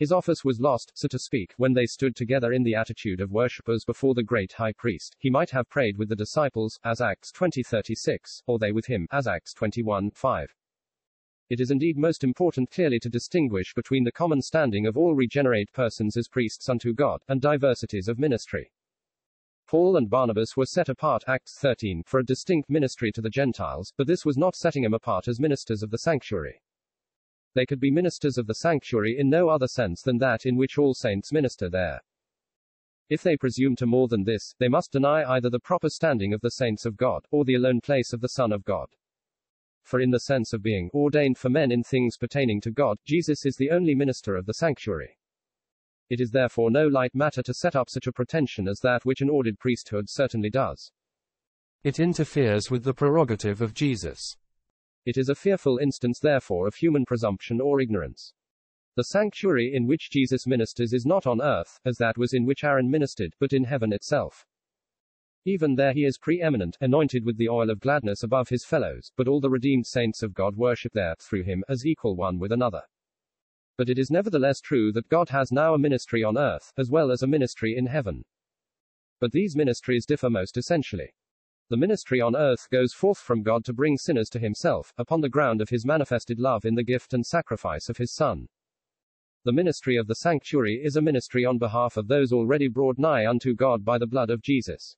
His 0.00 0.12
office 0.12 0.46
was 0.46 0.58
lost, 0.58 0.92
so 0.94 1.08
to 1.08 1.18
speak, 1.18 1.52
when 1.58 1.74
they 1.74 1.84
stood 1.84 2.16
together 2.16 2.54
in 2.54 2.62
the 2.62 2.74
attitude 2.74 3.20
of 3.20 3.32
worshippers 3.32 3.84
before 3.84 4.14
the 4.14 4.22
great 4.22 4.52
high 4.52 4.72
priest. 4.72 5.14
He 5.18 5.28
might 5.28 5.50
have 5.50 5.68
prayed 5.68 5.98
with 5.98 6.08
the 6.08 6.16
disciples, 6.16 6.80
as 6.82 7.02
Acts 7.02 7.30
20:36, 7.30 8.42
or 8.46 8.58
they 8.58 8.72
with 8.72 8.86
him, 8.86 9.06
as 9.12 9.26
Acts 9.26 9.52
21:5. 9.52 10.54
It 11.50 11.60
is 11.60 11.70
indeed 11.70 11.98
most 11.98 12.24
important 12.24 12.70
clearly 12.70 12.98
to 12.98 13.10
distinguish 13.10 13.74
between 13.74 14.04
the 14.04 14.10
common 14.10 14.40
standing 14.40 14.86
of 14.86 14.96
all 14.96 15.14
regenerate 15.14 15.70
persons 15.74 16.16
as 16.16 16.28
priests 16.28 16.70
unto 16.70 16.94
God, 16.94 17.22
and 17.28 17.42
diversities 17.42 18.08
of 18.08 18.18
ministry. 18.18 18.72
Paul 19.66 19.98
and 19.98 20.08
Barnabas 20.08 20.56
were 20.56 20.64
set 20.64 20.88
apart, 20.88 21.24
Acts 21.26 21.58
13, 21.58 22.04
for 22.06 22.20
a 22.20 22.24
distinct 22.24 22.70
ministry 22.70 23.12
to 23.12 23.20
the 23.20 23.28
Gentiles, 23.28 23.92
but 23.98 24.06
this 24.06 24.24
was 24.24 24.38
not 24.38 24.56
setting 24.56 24.84
them 24.84 24.94
apart 24.94 25.28
as 25.28 25.38
ministers 25.38 25.82
of 25.82 25.90
the 25.90 25.98
sanctuary. 25.98 26.62
They 27.54 27.66
could 27.66 27.80
be 27.80 27.90
ministers 27.90 28.38
of 28.38 28.46
the 28.46 28.54
sanctuary 28.54 29.16
in 29.18 29.28
no 29.28 29.48
other 29.48 29.66
sense 29.66 30.02
than 30.02 30.18
that 30.18 30.46
in 30.46 30.56
which 30.56 30.78
all 30.78 30.94
saints 30.94 31.32
minister 31.32 31.68
there. 31.68 32.00
If 33.08 33.22
they 33.22 33.36
presume 33.36 33.74
to 33.76 33.86
more 33.86 34.06
than 34.06 34.22
this, 34.22 34.54
they 34.60 34.68
must 34.68 34.92
deny 34.92 35.24
either 35.24 35.50
the 35.50 35.58
proper 35.58 35.88
standing 35.88 36.32
of 36.32 36.40
the 36.42 36.52
saints 36.52 36.86
of 36.86 36.96
God, 36.96 37.26
or 37.32 37.44
the 37.44 37.56
alone 37.56 37.80
place 37.80 38.12
of 38.12 38.20
the 38.20 38.28
Son 38.28 38.52
of 38.52 38.64
God. 38.64 38.86
For 39.82 40.00
in 40.00 40.10
the 40.10 40.20
sense 40.20 40.52
of 40.52 40.62
being 40.62 40.90
ordained 40.94 41.36
for 41.36 41.50
men 41.50 41.72
in 41.72 41.82
things 41.82 42.16
pertaining 42.16 42.60
to 42.60 42.70
God, 42.70 42.98
Jesus 43.04 43.44
is 43.44 43.56
the 43.56 43.70
only 43.70 43.96
minister 43.96 44.36
of 44.36 44.46
the 44.46 44.54
sanctuary. 44.54 45.18
It 46.08 46.20
is 46.20 46.30
therefore 46.30 46.70
no 46.70 46.86
light 46.86 47.14
matter 47.14 47.42
to 47.42 47.54
set 47.54 47.74
up 47.74 47.90
such 47.90 48.06
a 48.06 48.12
pretension 48.12 48.68
as 48.68 48.78
that 48.80 49.04
which 49.04 49.20
an 49.20 49.30
ordered 49.30 49.58
priesthood 49.58 50.08
certainly 50.08 50.50
does. 50.50 50.92
It 51.82 51.98
interferes 51.98 52.70
with 52.70 52.84
the 52.84 52.94
prerogative 52.94 53.60
of 53.60 53.74
Jesus. 53.74 54.36
It 55.06 55.16
is 55.16 55.28
a 55.28 55.34
fearful 55.34 55.78
instance, 55.78 56.18
therefore, 56.18 56.66
of 56.66 56.74
human 56.74 57.04
presumption 57.04 57.60
or 57.60 57.80
ignorance. 57.80 58.34
The 58.96 59.04
sanctuary 59.04 59.72
in 59.72 59.86
which 59.86 60.10
Jesus 60.10 60.46
ministers 60.46 60.92
is 60.92 61.06
not 61.06 61.26
on 61.26 61.40
earth, 61.40 61.80
as 61.84 61.96
that 61.96 62.18
was 62.18 62.34
in 62.34 62.44
which 62.44 62.64
Aaron 62.64 62.90
ministered, 62.90 63.34
but 63.38 63.52
in 63.52 63.64
heaven 63.64 63.92
itself. 63.92 64.44
Even 65.46 65.74
there 65.74 65.94
he 65.94 66.04
is 66.04 66.18
preeminent, 66.18 66.76
anointed 66.82 67.24
with 67.24 67.38
the 67.38 67.48
oil 67.48 67.70
of 67.70 67.80
gladness 67.80 68.22
above 68.22 68.50
his 68.50 68.64
fellows, 68.64 69.10
but 69.16 69.26
all 69.26 69.40
the 69.40 69.48
redeemed 69.48 69.86
saints 69.86 70.22
of 70.22 70.34
God 70.34 70.54
worship 70.56 70.92
there, 70.92 71.14
through 71.18 71.44
him, 71.44 71.64
as 71.66 71.86
equal 71.86 72.14
one 72.14 72.38
with 72.38 72.52
another. 72.52 72.82
But 73.78 73.88
it 73.88 73.98
is 73.98 74.10
nevertheless 74.10 74.60
true 74.60 74.92
that 74.92 75.08
God 75.08 75.30
has 75.30 75.50
now 75.50 75.72
a 75.72 75.78
ministry 75.78 76.22
on 76.22 76.36
earth, 76.36 76.70
as 76.76 76.90
well 76.90 77.10
as 77.10 77.22
a 77.22 77.26
ministry 77.26 77.74
in 77.74 77.86
heaven. 77.86 78.22
But 79.18 79.32
these 79.32 79.56
ministries 79.56 80.04
differ 80.04 80.28
most 80.28 80.58
essentially. 80.58 81.14
The 81.70 81.76
ministry 81.76 82.20
on 82.20 82.34
earth 82.34 82.68
goes 82.72 82.92
forth 82.92 83.18
from 83.18 83.44
God 83.44 83.64
to 83.66 83.72
bring 83.72 83.96
sinners 83.96 84.28
to 84.30 84.40
himself, 84.40 84.92
upon 84.98 85.20
the 85.20 85.28
ground 85.28 85.60
of 85.60 85.68
his 85.68 85.86
manifested 85.86 86.40
love 86.40 86.64
in 86.64 86.74
the 86.74 86.82
gift 86.82 87.14
and 87.14 87.24
sacrifice 87.24 87.88
of 87.88 87.96
his 87.96 88.12
Son. 88.12 88.48
The 89.44 89.52
ministry 89.52 89.96
of 89.96 90.08
the 90.08 90.16
sanctuary 90.16 90.80
is 90.82 90.96
a 90.96 91.00
ministry 91.00 91.44
on 91.44 91.58
behalf 91.58 91.96
of 91.96 92.08
those 92.08 92.32
already 92.32 92.66
brought 92.66 92.98
nigh 92.98 93.24
unto 93.24 93.54
God 93.54 93.84
by 93.84 93.98
the 93.98 94.08
blood 94.08 94.30
of 94.30 94.42
Jesus. 94.42 94.96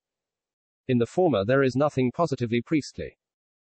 In 0.88 0.97
the 0.97 1.05
former 1.05 1.45
there 1.45 1.62
is 1.62 1.76
nothing 1.76 2.11
positively 2.11 2.62
priestly. 2.62 3.19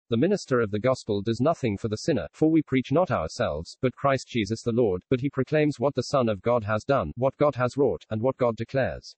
The 0.09 0.17
minister 0.17 0.59
of 0.59 0.71
the 0.71 0.79
gospel 0.79 1.21
does 1.21 1.39
nothing 1.39 1.77
for 1.77 1.89
the 1.89 1.97
sinner, 1.97 2.27
for 2.33 2.49
we 2.49 2.63
preach 2.63 2.91
not 2.91 3.11
ourselves, 3.11 3.77
but 3.79 3.93
Christ 3.93 4.27
Jesus 4.27 4.63
the 4.63 4.71
Lord, 4.71 5.03
but 5.07 5.21
he 5.21 5.29
proclaims 5.29 5.79
what 5.79 5.93
the 5.93 6.01
Son 6.01 6.27
of 6.27 6.41
God 6.41 6.63
has 6.63 6.83
done, 6.83 7.11
what 7.15 7.37
God 7.37 7.53
has 7.57 7.77
wrought, 7.77 8.05
and 8.09 8.23
what 8.23 8.37
God 8.37 8.55
declares. 8.55 9.15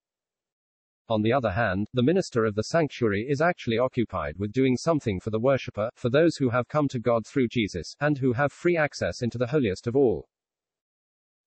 On 1.09 1.23
the 1.23 1.33
other 1.33 1.49
hand, 1.49 1.87
the 1.91 2.03
minister 2.03 2.45
of 2.45 2.53
the 2.53 2.63
sanctuary 2.63 3.25
is 3.27 3.41
actually 3.41 3.79
occupied 3.79 4.37
with 4.37 4.51
doing 4.51 4.77
something 4.77 5.19
for 5.19 5.31
the 5.31 5.39
worshipper, 5.39 5.89
for 5.95 6.11
those 6.11 6.37
who 6.37 6.49
have 6.49 6.67
come 6.67 6.87
to 6.89 6.99
God 6.99 7.25
through 7.25 7.47
Jesus, 7.47 7.95
and 7.99 8.19
who 8.19 8.33
have 8.33 8.51
free 8.51 8.77
access 8.77 9.23
into 9.23 9.39
the 9.39 9.47
holiest 9.47 9.87
of 9.87 9.95
all. 9.95 10.29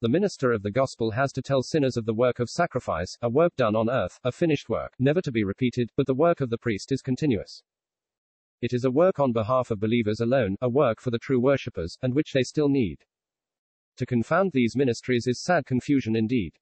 The 0.01 0.09
minister 0.09 0.51
of 0.51 0.65
the 0.65 0.73
gospel 0.73 1.13
has 1.13 1.31
to 1.35 1.43
tell 1.43 1.63
sinners 1.63 1.97
of 1.97 2.07
the 2.07 2.13
work 2.13 2.41
of 2.41 2.51
sacrifice, 2.51 3.17
a 3.23 3.31
work 3.31 3.55
done 3.55 3.77
on 3.77 3.89
earth, 3.89 4.19
a 4.25 4.33
finished 4.33 4.69
work, 4.69 4.95
never 4.99 5.21
to 5.21 5.31
be 5.31 5.45
repeated, 5.45 5.91
but 5.97 6.09
the 6.09 6.15
work 6.15 6.41
of 6.41 6.51
the 6.51 6.59
priest 6.59 6.91
is 6.91 7.01
continuous. 7.01 7.63
It 8.61 8.73
is 8.73 8.85
a 8.85 8.91
work 8.91 9.21
on 9.21 9.33
behalf 9.33 9.71
of 9.71 9.79
believers 9.79 10.19
alone, 10.19 10.57
a 10.61 10.69
work 10.69 11.01
for 11.01 11.13
the 11.13 11.21
true 11.21 11.39
worshippers, 11.39 11.97
and 12.03 12.15
which 12.15 12.33
they 12.33 12.43
still 12.43 12.69
need. 12.69 13.05
To 13.99 14.07
confound 14.07 14.51
these 14.51 14.75
ministries 14.75 15.29
is 15.29 15.41
sad 15.41 15.67
confusion 15.67 16.17
indeed. 16.17 16.59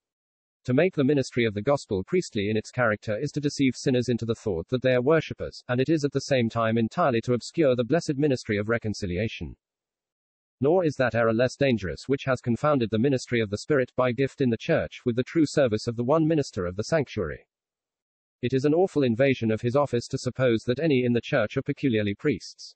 To 0.64 0.75
make 0.75 0.95
the 0.95 1.05
ministry 1.05 1.47
of 1.47 1.55
the 1.55 1.62
gospel 1.62 2.05
priestly 2.05 2.50
in 2.50 2.57
its 2.57 2.71
character 2.71 3.17
is 3.17 3.33
to 3.33 3.40
deceive 3.40 3.76
sinners 3.76 4.11
into 4.11 4.26
the 4.26 4.35
thought 4.35 4.69
that 4.69 4.83
they 4.83 4.95
are 4.95 5.00
worshippers, 5.00 5.64
and 5.69 5.81
it 5.81 5.88
is 5.88 6.05
at 6.05 6.12
the 6.12 6.21
same 6.21 6.50
time 6.50 6.76
entirely 6.76 7.23
to 7.23 7.33
obscure 7.33 7.75
the 7.75 7.83
blessed 7.83 8.19
ministry 8.19 8.59
of 8.59 8.69
reconciliation. 8.69 9.57
Nor 10.61 10.85
is 10.85 10.97
that 10.97 11.14
error 11.14 11.33
less 11.33 11.57
dangerous 11.57 12.11
which 12.11 12.25
has 12.25 12.43
confounded 12.43 12.90
the 12.90 12.99
ministry 12.99 13.40
of 13.40 13.49
the 13.49 13.57
Spirit 13.57 13.90
by 13.97 14.12
gift 14.12 14.43
in 14.43 14.50
the 14.50 14.59
Church 14.59 15.00
with 15.07 15.17
the 15.17 15.23
true 15.23 15.47
service 15.47 15.87
of 15.87 15.97
the 15.97 16.05
one 16.05 16.29
minister 16.29 16.67
of 16.67 16.76
the 16.76 16.85
sanctuary. 16.85 17.47
It 18.43 18.52
is 18.52 18.67
an 18.67 18.75
awful 18.75 19.02
invasion 19.02 19.50
of 19.50 19.62
his 19.62 19.75
office 19.75 20.07
to 20.09 20.19
suppose 20.19 20.64
that 20.64 20.79
any 20.79 21.05
in 21.05 21.14
the 21.14 21.23
church 21.23 21.57
are 21.57 21.62
peculiarly 21.62 22.14
priests. 22.14 22.75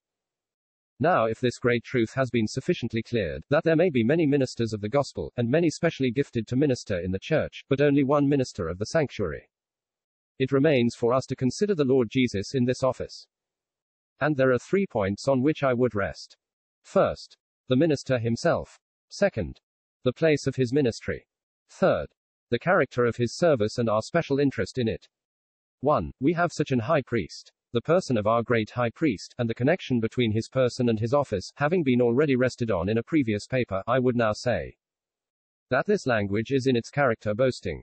Now, 1.01 1.27
if 1.27 1.41
this 1.41 1.59
great 1.59 1.83
truth 1.83 2.15
has 2.15 2.31
been 2.31 2.47
sufficiently 2.47 3.03
cleared, 3.03 3.45
that 3.51 3.65
there 3.65 3.75
may 3.75 3.91
be 3.91 4.05
many 4.05 4.27
ministers 4.27 4.73
of 4.73 4.81
the 4.81 4.89
gospel, 4.89 5.33
and 5.37 5.51
many 5.51 5.69
specially 5.69 6.13
gifted 6.13 6.47
to 6.47 6.57
minister 6.57 7.01
in 7.01 7.11
the 7.11 7.19
church, 7.19 7.65
but 7.69 7.81
only 7.81 8.05
one 8.05 8.29
minister 8.29 8.69
of 8.69 8.79
the 8.79 8.87
sanctuary. 8.87 9.51
It 10.39 10.53
remains 10.53 10.95
for 10.95 11.13
us 11.13 11.27
to 11.27 11.37
consider 11.37 11.75
the 11.75 11.85
Lord 11.85 12.11
Jesus 12.11 12.55
in 12.55 12.65
this 12.65 12.85
office. 12.85 13.27
And 14.21 14.37
there 14.37 14.53
are 14.53 14.59
three 14.59 14.87
points 14.87 15.27
on 15.27 15.43
which 15.43 15.65
I 15.65 15.75
would 15.75 15.97
rest. 15.97 16.37
First, 16.85 17.37
the 17.69 17.77
minister 17.77 18.19
himself. 18.19 18.79
Second, 19.09 19.61
the 20.05 20.13
place 20.13 20.47
of 20.47 20.57
his 20.57 20.73
ministry. 20.73 21.27
Third, 21.69 22.09
the 22.51 22.59
character 22.59 23.05
of 23.05 23.17
his 23.17 23.37
service 23.37 23.79
and 23.79 23.89
our 23.89 24.03
special 24.03 24.39
interest 24.39 24.79
in 24.79 24.87
it. 24.87 25.09
1. 25.81 26.13
We 26.21 26.35
have 26.35 26.53
such 26.53 26.71
an 26.71 26.81
high 26.81 27.03
priest 27.03 27.53
the 27.75 27.81
person 27.83 28.17
of 28.17 28.29
our 28.29 28.45
great 28.45 28.71
high 28.71 28.89
priest, 28.89 29.35
and 29.37 29.51
the 29.51 29.55
connection 29.55 29.99
between 29.99 30.31
his 30.31 30.49
person 30.49 30.89
and 30.89 31.01
his 31.01 31.13
office, 31.13 31.53
having 31.57 31.83
been 31.83 32.01
already 32.01 32.37
rested 32.37 32.71
on 32.71 32.89
in 32.89 32.99
a 32.99 33.03
previous 33.03 33.49
paper, 33.49 33.83
I 33.85 33.99
would 33.99 34.15
now 34.15 34.33
say 34.33 34.77
that 35.71 35.85
this 35.85 36.07
language 36.07 36.53
is 36.53 36.69
in 36.69 36.77
its 36.77 36.89
character 36.89 37.35
boasting. 37.35 37.83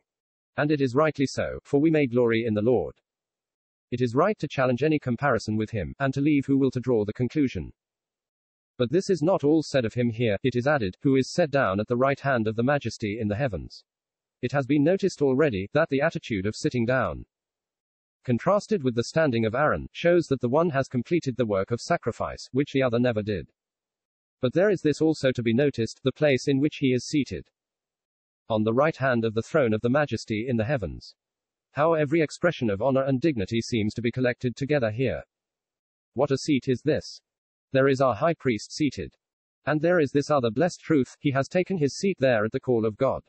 And 0.56 0.72
it 0.72 0.80
is 0.80 0.96
rightly 0.96 1.26
so, 1.26 1.60
for 1.64 1.82
we 1.82 1.92
may 1.92 2.08
glory 2.08 2.46
in 2.46 2.54
the 2.54 2.62
Lord. 2.62 2.96
It 3.92 4.00
is 4.00 4.16
right 4.16 4.40
to 4.40 4.48
challenge 4.48 4.82
any 4.82 4.98
comparison 4.98 5.58
with 5.58 5.72
him, 5.72 5.94
and 6.00 6.14
to 6.14 6.22
leave 6.22 6.46
who 6.46 6.58
will 6.58 6.72
to 6.72 6.80
draw 6.80 7.04
the 7.04 7.12
conclusion. 7.12 7.74
But 8.78 8.92
this 8.92 9.10
is 9.10 9.22
not 9.22 9.44
all 9.44 9.62
said 9.62 9.84
of 9.84 9.94
him 9.94 10.10
here, 10.10 10.38
it 10.42 10.56
is 10.56 10.68
added, 10.68 10.96
who 11.02 11.18
is 11.18 11.34
set 11.34 11.52
down 11.52 11.82
at 11.82 11.88
the 11.88 11.98
right 11.98 12.20
hand 12.22 12.48
of 12.48 12.56
the 12.56 12.64
majesty 12.64 13.20
in 13.20 13.28
the 13.28 13.36
heavens. 13.36 13.84
It 14.42 14.54
has 14.54 14.66
been 14.66 14.86
noticed 14.86 15.22
already, 15.22 15.70
that 15.74 15.90
the 15.90 16.02
attitude 16.02 16.46
of 16.46 16.56
sitting 16.56 16.86
down, 16.86 17.26
contrasted 18.24 18.84
with 18.84 18.96
the 18.96 19.04
standing 19.04 19.46
of 19.46 19.56
Aaron, 19.56 19.88
shows 19.92 20.28
that 20.28 20.42
the 20.42 20.50
one 20.50 20.70
has 20.70 20.88
completed 20.88 21.36
the 21.38 21.46
work 21.46 21.72
of 21.72 21.82
sacrifice, 21.82 22.50
which 22.52 22.74
the 22.74 22.84
other 22.84 23.00
never 23.00 23.22
did. 23.22 23.52
But 24.42 24.54
there 24.54 24.70
is 24.70 24.82
this 24.82 25.02
also 25.02 25.32
to 25.32 25.44
be 25.44 25.54
noticed, 25.54 26.02
the 26.04 26.12
place 26.12 26.48
in 26.48 26.60
which 26.60 26.78
he 26.78 26.94
is 26.94 27.06
seated. 27.06 27.48
On 28.50 28.64
the 28.64 28.74
right 28.74 28.98
hand 28.98 29.24
of 29.24 29.34
the 29.34 29.42
throne 29.42 29.74
of 29.74 29.82
the 29.82 29.90
majesty 29.90 30.48
in 30.48 30.58
the 30.58 30.66
heavens. 30.66 31.16
How 31.72 31.94
every 31.94 32.22
expression 32.22 32.70
of 32.70 32.82
honor 32.82 33.04
and 33.04 33.22
dignity 33.22 33.62
seems 33.62 33.94
to 33.94 34.02
be 34.02 34.12
collected 34.12 34.56
together 34.56 34.92
here. 34.92 35.24
What 36.14 36.32
a 36.32 36.38
seat 36.38 36.68
is 36.68 36.82
this! 36.82 37.22
There 37.72 37.88
is 37.88 38.02
our 38.02 38.16
high 38.16 38.34
priest 38.34 38.74
seated. 38.74 39.16
And 39.66 39.80
there 39.80 40.00
is 40.00 40.12
this 40.12 40.30
other 40.30 40.52
blessed 40.52 40.82
truth, 40.82 41.16
he 41.20 41.32
has 41.32 41.48
taken 41.48 41.78
his 41.78 41.96
seat 41.96 42.18
there 42.20 42.44
at 42.44 42.52
the 42.52 42.60
call 42.60 42.86
of 42.86 42.98
God. 42.98 43.24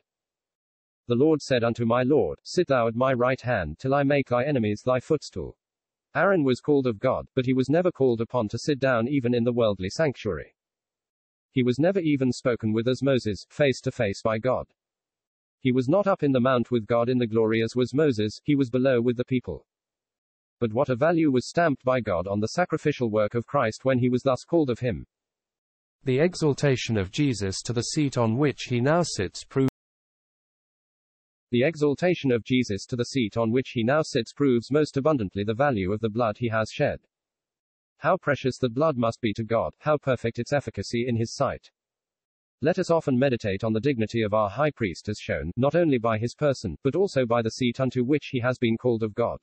The 1.07 1.15
Lord 1.15 1.41
said 1.41 1.63
unto 1.63 1.85
my 1.85 2.03
Lord, 2.03 2.39
Sit 2.43 2.67
thou 2.67 2.87
at 2.87 2.95
my 2.95 3.11
right 3.11 3.41
hand, 3.41 3.77
till 3.77 3.93
I 3.93 4.03
make 4.03 4.29
thy 4.29 4.45
enemies 4.45 4.83
thy 4.85 5.01
footstool. 5.01 5.57
Aaron 6.15 6.43
was 6.43 6.61
called 6.61 6.87
of 6.87 6.99
God, 6.99 7.27
but 7.35 7.45
he 7.45 7.53
was 7.53 7.69
never 7.69 7.91
called 7.91 8.21
upon 8.21 8.47
to 8.49 8.57
sit 8.57 8.79
down 8.79 9.07
even 9.09 9.33
in 9.33 9.43
the 9.43 9.51
worldly 9.51 9.89
sanctuary. 9.89 10.55
He 11.51 11.61
was 11.61 11.77
never 11.77 11.99
even 11.99 12.31
spoken 12.31 12.71
with 12.71 12.87
as 12.87 13.03
Moses, 13.03 13.45
face 13.49 13.81
to 13.81 13.91
face 13.91 14.21
by 14.23 14.37
God. 14.39 14.67
He 15.59 15.71
was 15.71 15.89
not 15.89 16.07
up 16.07 16.23
in 16.23 16.31
the 16.31 16.39
mount 16.39 16.71
with 16.71 16.87
God 16.87 17.09
in 17.09 17.17
the 17.17 17.27
glory 17.27 17.61
as 17.61 17.75
was 17.75 17.93
Moses, 17.93 18.39
he 18.43 18.55
was 18.55 18.69
below 18.69 19.01
with 19.01 19.17
the 19.17 19.25
people. 19.25 19.67
But 20.59 20.71
what 20.71 20.89
a 20.89 20.95
value 20.95 21.31
was 21.31 21.49
stamped 21.49 21.83
by 21.83 21.99
God 21.99 22.27
on 22.27 22.39
the 22.39 22.47
sacrificial 22.47 23.09
work 23.09 23.33
of 23.33 23.45
Christ 23.45 23.83
when 23.83 23.99
he 23.99 24.07
was 24.07 24.23
thus 24.23 24.45
called 24.45 24.69
of 24.69 24.79
him. 24.79 25.05
The 26.05 26.19
exaltation 26.19 26.97
of 26.97 27.11
Jesus 27.11 27.61
to 27.63 27.73
the 27.73 27.81
seat 27.81 28.17
on 28.17 28.37
which 28.37 28.63
he 28.69 28.79
now 28.79 29.03
sits 29.03 29.43
proves 29.43 29.72
the 31.53 31.61
exaltation 31.61 32.31
of 32.31 32.43
Jesus 32.43 32.83
to 32.87 32.95
the 32.95 33.05
seat 33.05 33.37
on 33.37 33.51
which 33.51 33.73
he 33.75 33.83
now 33.83 34.01
sits 34.01 34.33
proves 34.33 34.71
most 34.71 34.97
abundantly 34.97 35.43
the 35.43 35.53
value 35.53 35.91
of 35.93 35.99
the 35.99 36.09
blood 36.09 36.35
he 36.39 36.47
has 36.47 36.71
shed. 36.71 36.99
How 37.97 38.17
precious 38.17 38.57
that 38.57 38.73
blood 38.73 38.97
must 38.97 39.21
be 39.21 39.33
to 39.33 39.43
God, 39.43 39.71
how 39.77 39.99
perfect 39.99 40.39
its 40.39 40.51
efficacy 40.51 41.05
in 41.07 41.15
his 41.15 41.35
sight. 41.35 41.69
Let 42.61 42.79
us 42.79 42.89
often 42.89 43.19
meditate 43.19 43.63
on 43.63 43.71
the 43.71 43.79
dignity 43.79 44.23
of 44.23 44.33
our 44.33 44.49
high 44.49 44.71
priest 44.71 45.07
as 45.09 45.19
shown, 45.19 45.51
not 45.55 45.75
only 45.75 45.99
by 45.99 46.17
his 46.17 46.33
person, 46.33 46.75
but 46.83 46.95
also 46.95 47.23
by 47.23 47.43
the 47.43 47.51
seat 47.51 47.79
unto 47.79 48.03
which 48.03 48.29
he 48.31 48.39
has 48.39 48.57
been 48.57 48.75
called 48.75 49.03
of 49.03 49.13
God. 49.13 49.37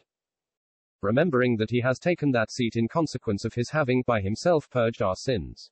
Remembering 1.02 1.58
that 1.58 1.70
he 1.70 1.80
has 1.82 2.00
taken 2.00 2.32
that 2.32 2.50
seat 2.50 2.74
in 2.74 2.88
consequence 2.88 3.44
of 3.44 3.54
his 3.54 3.70
having, 3.70 4.02
by 4.04 4.20
himself, 4.20 4.68
purged 4.68 5.00
our 5.00 5.14
sins. 5.14 5.70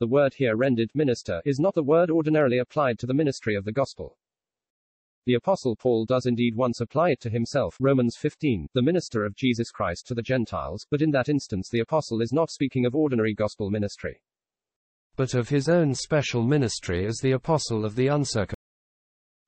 The 0.00 0.08
word 0.08 0.34
here 0.34 0.56
rendered 0.56 0.90
minister 0.92 1.40
is 1.44 1.60
not 1.60 1.76
the 1.76 1.84
word 1.84 2.10
ordinarily 2.10 2.58
applied 2.58 2.98
to 2.98 3.06
the 3.06 3.14
ministry 3.14 3.54
of 3.54 3.64
the 3.64 3.70
gospel. 3.70 4.18
The 5.26 5.34
Apostle 5.34 5.74
Paul 5.74 6.04
does 6.04 6.26
indeed 6.26 6.54
once 6.54 6.80
apply 6.80 7.10
it 7.10 7.20
to 7.22 7.30
himself, 7.30 7.76
Romans 7.80 8.16
15, 8.16 8.68
the 8.74 8.82
minister 8.82 9.24
of 9.24 9.34
Jesus 9.34 9.72
Christ 9.72 10.06
to 10.06 10.14
the 10.14 10.22
Gentiles, 10.22 10.86
but 10.88 11.02
in 11.02 11.10
that 11.10 11.28
instance 11.28 11.68
the 11.68 11.80
Apostle 11.80 12.20
is 12.20 12.32
not 12.32 12.48
speaking 12.48 12.86
of 12.86 12.94
ordinary 12.94 13.34
gospel 13.34 13.68
ministry. 13.68 14.22
But 15.16 15.34
of 15.34 15.48
his 15.48 15.68
own 15.68 15.94
special 15.94 16.44
ministry 16.44 17.04
as 17.06 17.18
the 17.18 17.32
Apostle 17.32 17.84
of 17.84 17.96
the 17.96 18.06
uncircumcision. 18.06 18.54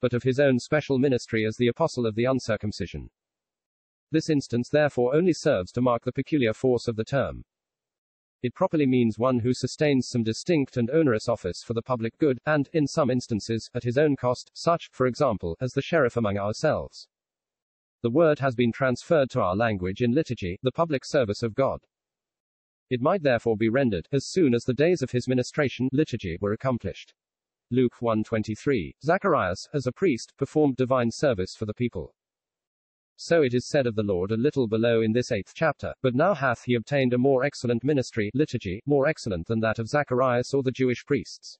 But 0.00 0.14
of 0.14 0.25
his 0.25 0.40
own 0.40 0.58
special 0.58 0.99
ministry 0.99 1.47
as 1.47 1.54
the 1.56 1.68
Apostle 1.68 2.06
of 2.06 2.16
the 2.16 2.25
uncircumcision. 2.25 3.08
This 4.11 4.30
instance 4.30 4.68
therefore 4.73 5.14
only 5.14 5.32
serves 5.32 5.70
to 5.73 5.80
mark 5.80 6.02
the 6.02 6.11
peculiar 6.11 6.54
force 6.54 6.88
of 6.88 6.97
the 6.97 7.04
term. 7.04 7.44
It 8.40 8.54
properly 8.54 8.87
means 8.87 9.18
one 9.18 9.40
who 9.40 9.52
sustains 9.52 10.09
some 10.09 10.23
distinct 10.23 10.76
and 10.76 10.90
onerous 10.90 11.28
office 11.28 11.64
for 11.64 11.75
the 11.75 11.83
public 11.83 12.16
good, 12.18 12.38
and, 12.47 12.68
in 12.73 12.87
some 12.87 13.11
instances, 13.11 13.68
at 13.75 13.83
his 13.83 13.99
own 13.99 14.14
cost, 14.14 14.52
such, 14.54 14.90
for 14.92 15.07
example, 15.09 15.57
as 15.61 15.73
the 15.73 15.83
sheriff 15.83 16.16
among 16.16 16.38
ourselves. 16.38 17.09
The 18.02 18.11
word 18.11 18.38
has 18.38 18.54
been 18.54 18.71
transferred 18.71 19.28
to 19.30 19.40
our 19.40 19.57
language 19.57 20.02
in 20.02 20.12
liturgy, 20.12 20.61
the 20.62 20.71
public 20.71 21.04
service 21.04 21.42
of 21.42 21.57
God. 21.57 21.80
It 22.90 23.00
might 23.00 23.25
therefore 23.25 23.57
be 23.57 23.68
rendered, 23.68 24.07
as 24.12 24.28
soon 24.28 24.54
as 24.54 24.62
the 24.62 24.73
days 24.73 25.02
of 25.02 25.11
his 25.11 25.26
ministration, 25.26 25.88
liturgy, 25.92 26.38
were 26.40 26.52
accomplished. 26.52 27.14
Luke 27.73 27.97
1:23. 28.00 28.95
Zacharias, 29.02 29.68
as 29.75 29.87
a 29.88 29.92
priest, 29.92 30.33
performed 30.38 30.76
divine 30.76 31.11
service 31.11 31.57
for 31.57 31.66
the 31.66 31.75
people. 31.75 32.14
So 33.20 33.42
it 33.42 33.52
is 33.52 33.66
said 33.66 33.88
of 33.88 33.96
the 33.96 34.04
Lord 34.04 34.30
a 34.30 34.37
little 34.37 34.68
below 34.68 35.02
in 35.02 35.10
this 35.10 35.32
eighth 35.32 35.52
chapter, 35.52 35.92
but 36.02 36.14
now 36.14 36.34
hath 36.34 36.62
he 36.62 36.75
obtained 36.75 37.12
a 37.12 37.18
more 37.18 37.42
excellent 37.42 37.82
ministry, 37.82 38.30
liturgy, 38.32 38.80
more 38.87 39.08
excellent 39.08 39.48
than 39.48 39.58
that 39.58 39.80
of 39.80 39.88
Zacharias 39.88 40.54
or 40.54 40.62
the 40.62 40.70
Jewish 40.70 41.04
priests. 41.04 41.58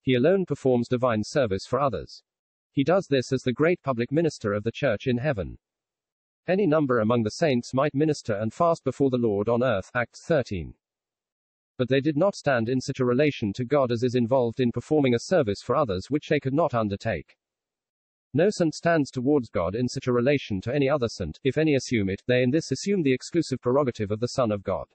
He 0.00 0.14
alone 0.14 0.46
performs 0.46 0.86
divine 0.86 1.24
service 1.24 1.66
for 1.66 1.80
others. 1.80 2.22
He 2.70 2.84
does 2.84 3.08
this 3.08 3.32
as 3.32 3.42
the 3.42 3.52
great 3.52 3.82
public 3.82 4.12
minister 4.12 4.52
of 4.52 4.62
the 4.62 4.70
church 4.70 5.08
in 5.08 5.18
heaven. 5.18 5.58
Any 6.46 6.68
number 6.68 7.00
among 7.00 7.24
the 7.24 7.32
saints 7.32 7.74
might 7.74 7.92
minister 7.92 8.34
and 8.34 8.54
fast 8.54 8.84
before 8.84 9.10
the 9.10 9.18
Lord 9.18 9.48
on 9.48 9.64
earth, 9.64 9.90
Acts 9.92 10.24
13. 10.24 10.72
But 11.78 11.88
they 11.88 12.00
did 12.00 12.16
not 12.16 12.36
stand 12.36 12.68
in 12.68 12.80
such 12.80 13.00
a 13.00 13.04
relation 13.04 13.52
to 13.54 13.64
God 13.64 13.90
as 13.90 14.04
is 14.04 14.14
involved 14.14 14.60
in 14.60 14.70
performing 14.70 15.16
a 15.16 15.18
service 15.18 15.62
for 15.62 15.74
others 15.74 16.12
which 16.12 16.28
they 16.28 16.38
could 16.38 16.54
not 16.54 16.74
undertake. 16.74 17.36
No 18.32 18.48
saint 18.48 18.74
stands 18.74 19.10
towards 19.10 19.48
God 19.48 19.74
in 19.74 19.88
such 19.88 20.06
a 20.06 20.12
relation 20.12 20.60
to 20.60 20.72
any 20.72 20.88
other 20.88 21.08
saint, 21.08 21.40
if 21.42 21.58
any 21.58 21.74
assume 21.74 22.08
it, 22.08 22.22
they 22.26 22.42
in 22.42 22.50
this 22.50 22.70
assume 22.70 23.02
the 23.02 23.12
exclusive 23.12 23.60
prerogative 23.60 24.12
of 24.12 24.20
the 24.20 24.28
Son 24.28 24.52
of 24.52 24.62
God. 24.62 24.86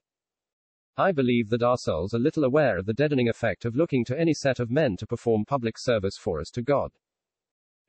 I 0.95 1.11
believe 1.11 1.49
that 1.49 1.61
our 1.61 1.75
souls 1.75 2.13
are 2.13 2.19
little 2.19 2.45
aware 2.45 2.77
of 2.77 2.85
the 2.85 2.93
deadening 2.93 3.27
effect 3.27 3.65
of 3.65 3.75
looking 3.75 4.05
to 4.05 4.17
any 4.17 4.33
set 4.33 4.61
of 4.61 4.71
men 4.71 4.95
to 4.97 5.05
perform 5.05 5.43
public 5.43 5.77
service 5.77 6.17
for 6.17 6.39
us 6.39 6.49
to 6.51 6.61
God. 6.61 6.91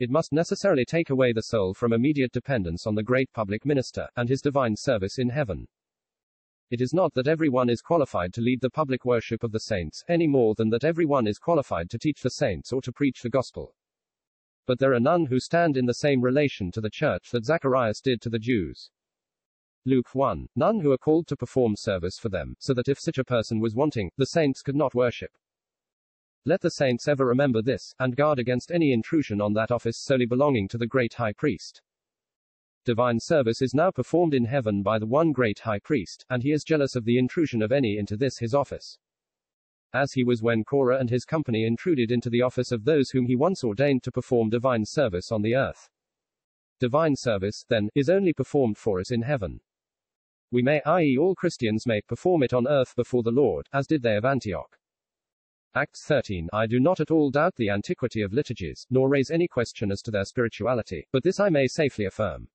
It 0.00 0.10
must 0.10 0.32
necessarily 0.32 0.84
take 0.84 1.10
away 1.10 1.32
the 1.32 1.44
soul 1.44 1.72
from 1.74 1.92
immediate 1.92 2.32
dependence 2.32 2.84
on 2.84 2.96
the 2.96 3.04
great 3.04 3.32
public 3.32 3.64
minister, 3.64 4.08
and 4.16 4.28
his 4.28 4.42
divine 4.42 4.74
service 4.74 5.16
in 5.16 5.28
heaven. 5.28 5.68
It 6.68 6.80
is 6.80 6.92
not 6.92 7.14
that 7.14 7.28
every 7.28 7.48
one 7.48 7.70
is 7.70 7.80
qualified 7.80 8.34
to 8.34 8.40
lead 8.40 8.60
the 8.60 8.70
public 8.70 9.04
worship 9.04 9.44
of 9.44 9.52
the 9.52 9.60
saints, 9.60 10.02
any 10.08 10.26
more 10.26 10.56
than 10.56 10.70
that 10.70 10.82
every 10.82 11.06
one 11.06 11.28
is 11.28 11.38
qualified 11.38 11.88
to 11.90 11.98
teach 11.98 12.20
the 12.20 12.30
saints 12.30 12.72
or 12.72 12.82
to 12.82 12.90
preach 12.90 13.22
the 13.22 13.30
gospel. 13.30 13.76
But 14.66 14.80
there 14.80 14.92
are 14.92 15.00
none 15.00 15.26
who 15.26 15.38
stand 15.38 15.76
in 15.76 15.86
the 15.86 15.94
same 15.94 16.20
relation 16.20 16.72
to 16.72 16.80
the 16.80 16.90
church 16.90 17.30
that 17.30 17.44
Zacharias 17.44 18.00
did 18.00 18.20
to 18.22 18.28
the 18.28 18.38
Jews. 18.38 18.90
Luke 19.84 20.14
1. 20.14 20.48
None 20.56 20.80
who 20.80 20.90
are 20.90 20.98
called 20.98 21.28
to 21.28 21.36
perform 21.36 21.76
service 21.76 22.18
for 22.18 22.28
them, 22.28 22.56
so 22.58 22.74
that 22.74 22.88
if 22.88 22.98
such 22.98 23.18
a 23.18 23.24
person 23.24 23.60
was 23.60 23.76
wanting, 23.76 24.10
the 24.16 24.26
saints 24.26 24.62
could 24.62 24.74
not 24.74 24.94
worship. 24.94 25.30
Let 26.44 26.60
the 26.60 26.70
saints 26.70 27.06
ever 27.06 27.24
remember 27.24 27.62
this, 27.62 27.94
and 28.00 28.16
guard 28.16 28.40
against 28.40 28.72
any 28.72 28.92
intrusion 28.92 29.40
on 29.40 29.52
that 29.52 29.70
office 29.70 29.98
solely 29.98 30.26
belonging 30.26 30.66
to 30.68 30.78
the 30.78 30.86
great 30.88 31.14
high 31.14 31.32
priest. 31.32 31.82
Divine 32.84 33.20
service 33.20 33.62
is 33.62 33.74
now 33.74 33.92
performed 33.92 34.34
in 34.34 34.44
heaven 34.44 34.82
by 34.82 34.98
the 34.98 35.06
one 35.06 35.30
great 35.30 35.60
high 35.60 35.80
priest, 35.80 36.24
and 36.28 36.42
he 36.42 36.50
is 36.50 36.64
jealous 36.64 36.96
of 36.96 37.04
the 37.04 37.18
intrusion 37.18 37.62
of 37.62 37.70
any 37.70 37.98
into 37.98 38.16
this 38.16 38.38
his 38.38 38.54
office 38.54 38.98
as 39.92 40.12
he 40.12 40.24
was 40.24 40.42
when 40.42 40.64
Korah 40.64 40.98
and 40.98 41.10
his 41.10 41.24
company 41.24 41.64
intruded 41.64 42.10
into 42.10 42.30
the 42.30 42.42
office 42.42 42.72
of 42.72 42.84
those 42.84 43.10
whom 43.10 43.26
he 43.26 43.36
once 43.36 43.64
ordained 43.64 44.02
to 44.04 44.12
perform 44.12 44.50
divine 44.50 44.84
service 44.84 45.32
on 45.32 45.42
the 45.42 45.54
earth. 45.54 45.88
Divine 46.80 47.16
service, 47.16 47.64
then, 47.68 47.88
is 47.94 48.10
only 48.10 48.32
performed 48.32 48.76
for 48.76 49.00
us 49.00 49.10
in 49.10 49.22
heaven. 49.22 49.60
We 50.50 50.62
may, 50.62 50.82
i.e., 50.84 51.18
all 51.18 51.34
Christians 51.34 51.86
may, 51.86 52.00
perform 52.02 52.42
it 52.42 52.52
on 52.52 52.68
earth 52.68 52.94
before 52.96 53.22
the 53.22 53.30
Lord, 53.30 53.66
as 53.72 53.86
did 53.86 54.02
they 54.02 54.16
of 54.16 54.24
Antioch. 54.24 54.78
Acts 55.74 56.04
13 56.06 56.48
I 56.52 56.66
do 56.66 56.80
not 56.80 57.00
at 57.00 57.10
all 57.10 57.30
doubt 57.30 57.54
the 57.56 57.70
antiquity 57.70 58.22
of 58.22 58.32
liturgies, 58.32 58.86
nor 58.90 59.08
raise 59.08 59.30
any 59.30 59.48
question 59.48 59.90
as 59.90 60.02
to 60.02 60.10
their 60.10 60.24
spirituality, 60.24 61.06
but 61.12 61.22
this 61.22 61.40
I 61.40 61.48
may 61.48 61.66
safely 61.66 62.04
affirm 62.04 62.48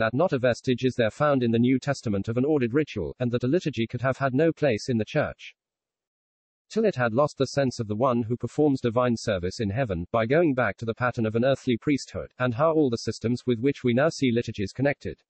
that 0.00 0.14
not 0.14 0.32
a 0.32 0.38
vestige 0.38 0.84
is 0.84 0.94
there 0.94 1.10
found 1.10 1.42
in 1.42 1.50
the 1.50 1.58
New 1.58 1.78
Testament 1.78 2.26
of 2.26 2.38
an 2.38 2.44
ordered 2.44 2.72
ritual, 2.72 3.14
and 3.20 3.30
that 3.30 3.44
a 3.44 3.46
liturgy 3.46 3.86
could 3.86 4.00
have 4.00 4.16
had 4.16 4.32
no 4.32 4.50
place 4.50 4.88
in 4.88 4.96
the 4.96 5.04
church. 5.04 5.54
Till 6.70 6.84
it 6.84 6.94
had 6.94 7.12
lost 7.12 7.36
the 7.36 7.48
sense 7.48 7.80
of 7.80 7.88
the 7.88 7.96
one 7.96 8.22
who 8.22 8.36
performs 8.36 8.80
divine 8.80 9.16
service 9.16 9.58
in 9.58 9.70
heaven, 9.70 10.06
by 10.12 10.24
going 10.24 10.54
back 10.54 10.76
to 10.76 10.84
the 10.84 10.94
pattern 10.94 11.26
of 11.26 11.34
an 11.34 11.44
earthly 11.44 11.76
priesthood, 11.76 12.32
and 12.38 12.54
how 12.54 12.72
all 12.72 12.88
the 12.88 12.98
systems 12.98 13.44
with 13.44 13.58
which 13.58 13.82
we 13.82 13.92
now 13.92 14.08
see 14.08 14.30
liturgies 14.30 14.72
connected 14.72 15.20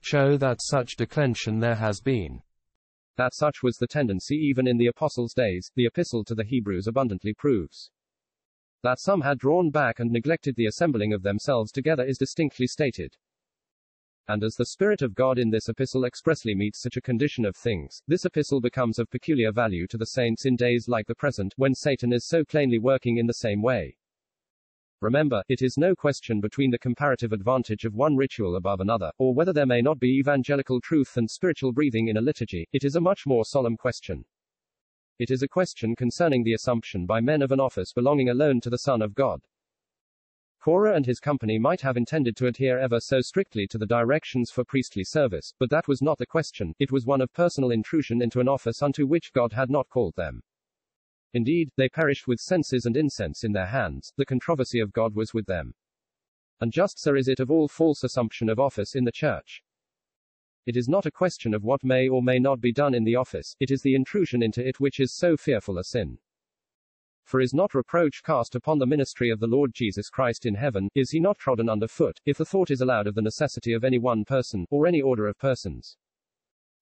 show 0.00 0.36
that 0.36 0.60
such 0.60 0.96
declension 0.96 1.60
there 1.60 1.76
has 1.76 2.00
been. 2.00 2.42
That 3.16 3.34
such 3.34 3.62
was 3.62 3.76
the 3.76 3.86
tendency 3.86 4.34
even 4.34 4.66
in 4.66 4.78
the 4.78 4.86
apostles' 4.86 5.32
days, 5.32 5.70
the 5.76 5.86
epistle 5.86 6.24
to 6.24 6.34
the 6.34 6.44
Hebrews 6.44 6.88
abundantly 6.88 7.34
proves. 7.34 7.90
That 8.82 8.98
some 9.00 9.20
had 9.20 9.38
drawn 9.38 9.70
back 9.70 10.00
and 10.00 10.10
neglected 10.10 10.56
the 10.56 10.66
assembling 10.66 11.12
of 11.12 11.22
themselves 11.22 11.70
together 11.70 12.04
is 12.04 12.18
distinctly 12.18 12.66
stated. 12.66 13.16
And 14.30 14.44
as 14.44 14.56
the 14.56 14.66
Spirit 14.66 15.00
of 15.00 15.14
God 15.14 15.38
in 15.38 15.48
this 15.48 15.70
epistle 15.70 16.04
expressly 16.04 16.54
meets 16.54 16.82
such 16.82 16.98
a 16.98 17.00
condition 17.00 17.46
of 17.46 17.56
things, 17.56 18.02
this 18.06 18.26
epistle 18.26 18.60
becomes 18.60 18.98
of 18.98 19.08
peculiar 19.08 19.52
value 19.52 19.86
to 19.86 19.96
the 19.96 20.04
saints 20.04 20.44
in 20.44 20.54
days 20.54 20.86
like 20.86 21.06
the 21.06 21.14
present, 21.14 21.54
when 21.56 21.74
Satan 21.74 22.12
is 22.12 22.26
so 22.26 22.44
plainly 22.44 22.78
working 22.78 23.16
in 23.16 23.26
the 23.26 23.32
same 23.32 23.62
way. 23.62 23.96
Remember, 25.00 25.42
it 25.48 25.62
is 25.62 25.78
no 25.78 25.94
question 25.94 26.42
between 26.42 26.70
the 26.70 26.78
comparative 26.78 27.32
advantage 27.32 27.86
of 27.86 27.94
one 27.94 28.16
ritual 28.16 28.56
above 28.56 28.80
another, 28.80 29.10
or 29.16 29.32
whether 29.32 29.54
there 29.54 29.64
may 29.64 29.80
not 29.80 29.98
be 29.98 30.18
evangelical 30.18 30.78
truth 30.80 31.16
and 31.16 31.30
spiritual 31.30 31.72
breathing 31.72 32.08
in 32.08 32.18
a 32.18 32.20
liturgy, 32.20 32.68
it 32.72 32.84
is 32.84 32.96
a 32.96 33.00
much 33.00 33.24
more 33.24 33.46
solemn 33.46 33.78
question. 33.78 34.26
It 35.18 35.30
is 35.30 35.42
a 35.42 35.48
question 35.48 35.96
concerning 35.96 36.44
the 36.44 36.52
assumption 36.52 37.06
by 37.06 37.20
men 37.20 37.40
of 37.40 37.50
an 37.50 37.60
office 37.60 37.94
belonging 37.94 38.28
alone 38.28 38.60
to 38.60 38.70
the 38.70 38.78
Son 38.78 39.00
of 39.00 39.14
God. 39.14 39.40
Korah 40.60 40.96
and 40.96 41.06
his 41.06 41.20
company 41.20 41.58
might 41.58 41.80
have 41.80 41.96
intended 41.96 42.36
to 42.36 42.46
adhere 42.46 42.78
ever 42.78 43.00
so 43.00 43.20
strictly 43.20 43.66
to 43.68 43.78
the 43.78 43.86
directions 43.86 44.50
for 44.50 44.64
priestly 44.64 45.04
service, 45.04 45.54
but 45.58 45.70
that 45.70 45.86
was 45.86 46.02
not 46.02 46.18
the 46.18 46.26
question, 46.26 46.74
it 46.78 46.90
was 46.90 47.06
one 47.06 47.20
of 47.20 47.32
personal 47.32 47.70
intrusion 47.70 48.20
into 48.20 48.40
an 48.40 48.48
office 48.48 48.82
unto 48.82 49.06
which 49.06 49.32
God 49.32 49.52
had 49.52 49.70
not 49.70 49.88
called 49.88 50.14
them. 50.16 50.42
Indeed, 51.32 51.70
they 51.76 51.88
perished 51.88 52.26
with 52.26 52.40
censers 52.40 52.86
and 52.86 52.96
incense 52.96 53.44
in 53.44 53.52
their 53.52 53.66
hands, 53.66 54.12
the 54.16 54.26
controversy 54.26 54.80
of 54.80 54.92
God 54.92 55.14
was 55.14 55.32
with 55.32 55.46
them. 55.46 55.74
And 56.60 56.72
just 56.72 56.98
so 56.98 57.14
is 57.14 57.28
it 57.28 57.38
of 57.38 57.50
all 57.50 57.68
false 57.68 58.02
assumption 58.02 58.48
of 58.48 58.58
office 58.58 58.96
in 58.96 59.04
the 59.04 59.12
church. 59.12 59.62
It 60.66 60.76
is 60.76 60.88
not 60.88 61.06
a 61.06 61.10
question 61.10 61.54
of 61.54 61.64
what 61.64 61.84
may 61.84 62.08
or 62.08 62.22
may 62.22 62.38
not 62.38 62.60
be 62.60 62.72
done 62.72 62.94
in 62.94 63.04
the 63.04 63.16
office, 63.16 63.54
it 63.60 63.70
is 63.70 63.80
the 63.82 63.94
intrusion 63.94 64.42
into 64.42 64.66
it 64.66 64.80
which 64.80 65.00
is 65.00 65.16
so 65.16 65.36
fearful 65.36 65.78
a 65.78 65.84
sin. 65.84 66.18
For 67.28 67.42
is 67.42 67.52
not 67.52 67.74
reproach 67.74 68.22
cast 68.24 68.54
upon 68.54 68.78
the 68.78 68.86
ministry 68.86 69.28
of 69.28 69.38
the 69.38 69.46
Lord 69.46 69.74
Jesus 69.74 70.08
Christ 70.08 70.46
in 70.46 70.54
heaven, 70.54 70.88
is 70.94 71.10
he 71.10 71.20
not 71.20 71.36
trodden 71.36 71.68
under 71.68 71.86
foot, 71.86 72.18
if 72.24 72.38
the 72.38 72.46
thought 72.46 72.70
is 72.70 72.80
allowed 72.80 73.06
of 73.06 73.14
the 73.14 73.20
necessity 73.20 73.74
of 73.74 73.84
any 73.84 73.98
one 73.98 74.24
person, 74.24 74.64
or 74.70 74.86
any 74.86 75.02
order 75.02 75.26
of 75.28 75.36
persons, 75.36 75.98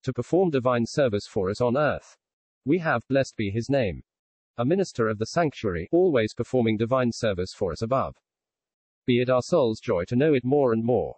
to 0.05 0.13
perform 0.13 0.51
divine 0.51 0.87
service 0.87 1.27
for 1.27 1.51
us 1.51 1.61
on 1.61 1.77
earth? 1.77 2.17
We 2.65 2.79
have, 2.79 3.03
blessed 3.09 3.35
be 3.35 3.51
his 3.51 3.69
name, 3.69 4.05
a 4.57 4.65
minister 4.65 5.09
of 5.09 5.19
the 5.19 5.27
sanctuary, 5.27 5.89
always 5.91 6.33
performing 6.33 6.77
divine 6.77 7.11
service 7.11 7.53
for 7.53 7.73
us 7.73 7.83
above. 7.83 8.15
Be 9.05 9.21
it 9.21 9.29
our 9.29 9.43
soul's 9.43 9.81
joy 9.81 10.05
to 10.05 10.15
know 10.15 10.33
it 10.33 10.45
more 10.45 10.73
and 10.73 10.85
more. 10.85 11.17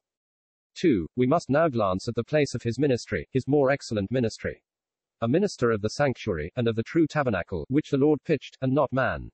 2. 0.76 1.06
We 1.16 1.26
must 1.26 1.50
now 1.50 1.68
glance 1.68 2.08
at 2.08 2.14
the 2.14 2.25
place 2.25 2.54
of 2.54 2.62
his 2.62 2.78
ministry, 2.78 3.28
his 3.30 3.47
more 3.47 3.70
excellent 3.70 4.11
ministry 4.11 4.62
a 5.20 5.28
minister 5.28 5.70
of 5.70 5.82
the 5.82 5.90
sanctuary, 5.90 6.52
and 6.56 6.68
of 6.68 6.76
the 6.76 6.82
true 6.82 7.06
tabernacle, 7.06 7.66
which 7.68 7.90
the 7.90 7.96
Lord 7.96 8.22
pitched, 8.25 8.56
and 8.60 8.72
not 8.72 8.92
man. 8.92 9.30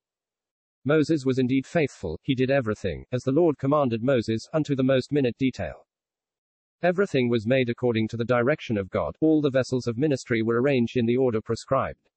Moses 0.84 1.24
was 1.24 1.38
indeed 1.38 1.66
faithful, 1.66 2.18
he 2.22 2.34
did 2.34 2.50
everything, 2.50 3.04
as 3.12 3.22
the 3.22 3.32
Lord 3.32 3.58
commanded 3.58 4.02
Moses, 4.02 4.48
unto 4.52 4.74
the 4.74 4.82
most 4.82 5.12
minute 5.12 5.36
detail. 5.38 5.86
Everything 6.82 7.28
was 7.28 7.46
made 7.46 7.70
according 7.70 8.08
to 8.08 8.16
the 8.16 8.24
direction 8.24 8.76
of 8.76 8.90
God, 8.90 9.16
all 9.20 9.40
the 9.40 9.50
vessels 9.50 9.86
of 9.86 9.96
ministry 9.96 10.42
were 10.42 10.60
arranged 10.60 10.96
in 10.96 11.06
the 11.06 11.16
order 11.16 11.40
prescribed. 11.40 12.10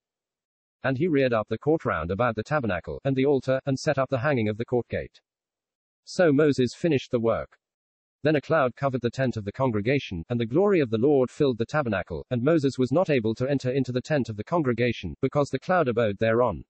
And 0.84 0.98
he 0.98 1.08
reared 1.08 1.34
up 1.34 1.48
the 1.48 1.58
court 1.58 1.86
round 1.86 2.12
about 2.12 2.36
the 2.36 2.44
tabernacle, 2.44 3.00
and 3.06 3.16
the 3.16 3.26
altar, 3.26 3.62
and 3.66 3.80
set 3.80 3.98
up 3.98 4.10
the 4.10 4.20
hanging 4.20 4.50
of 4.50 4.58
the 4.58 4.66
court 4.66 4.88
gate. 4.90 5.22
So 6.04 6.34
Moses 6.34 6.74
finished 6.74 7.12
the 7.12 7.20
work. 7.20 7.58
Then 8.28 8.36
a 8.36 8.42
cloud 8.42 8.76
covered 8.76 9.00
the 9.00 9.10
tent 9.10 9.38
of 9.38 9.46
the 9.46 9.54
congregation, 9.54 10.26
and 10.28 10.38
the 10.38 10.46
glory 10.46 10.82
of 10.82 10.90
the 10.90 10.98
Lord 10.98 11.32
filled 11.32 11.58
the 11.58 11.66
tabernacle, 11.66 12.26
and 12.30 12.44
Moses 12.44 12.78
was 12.78 12.92
not 12.92 13.10
able 13.10 13.34
to 13.36 13.50
enter 13.50 13.72
into 13.72 13.94
the 13.94 14.02
tent 14.02 14.28
of 14.28 14.36
the 14.36 14.44
congregation, 14.44 15.16
because 15.22 15.50
the 15.50 15.62
cloud 15.62 15.88
abode 15.88 16.18
thereon. 16.20 16.66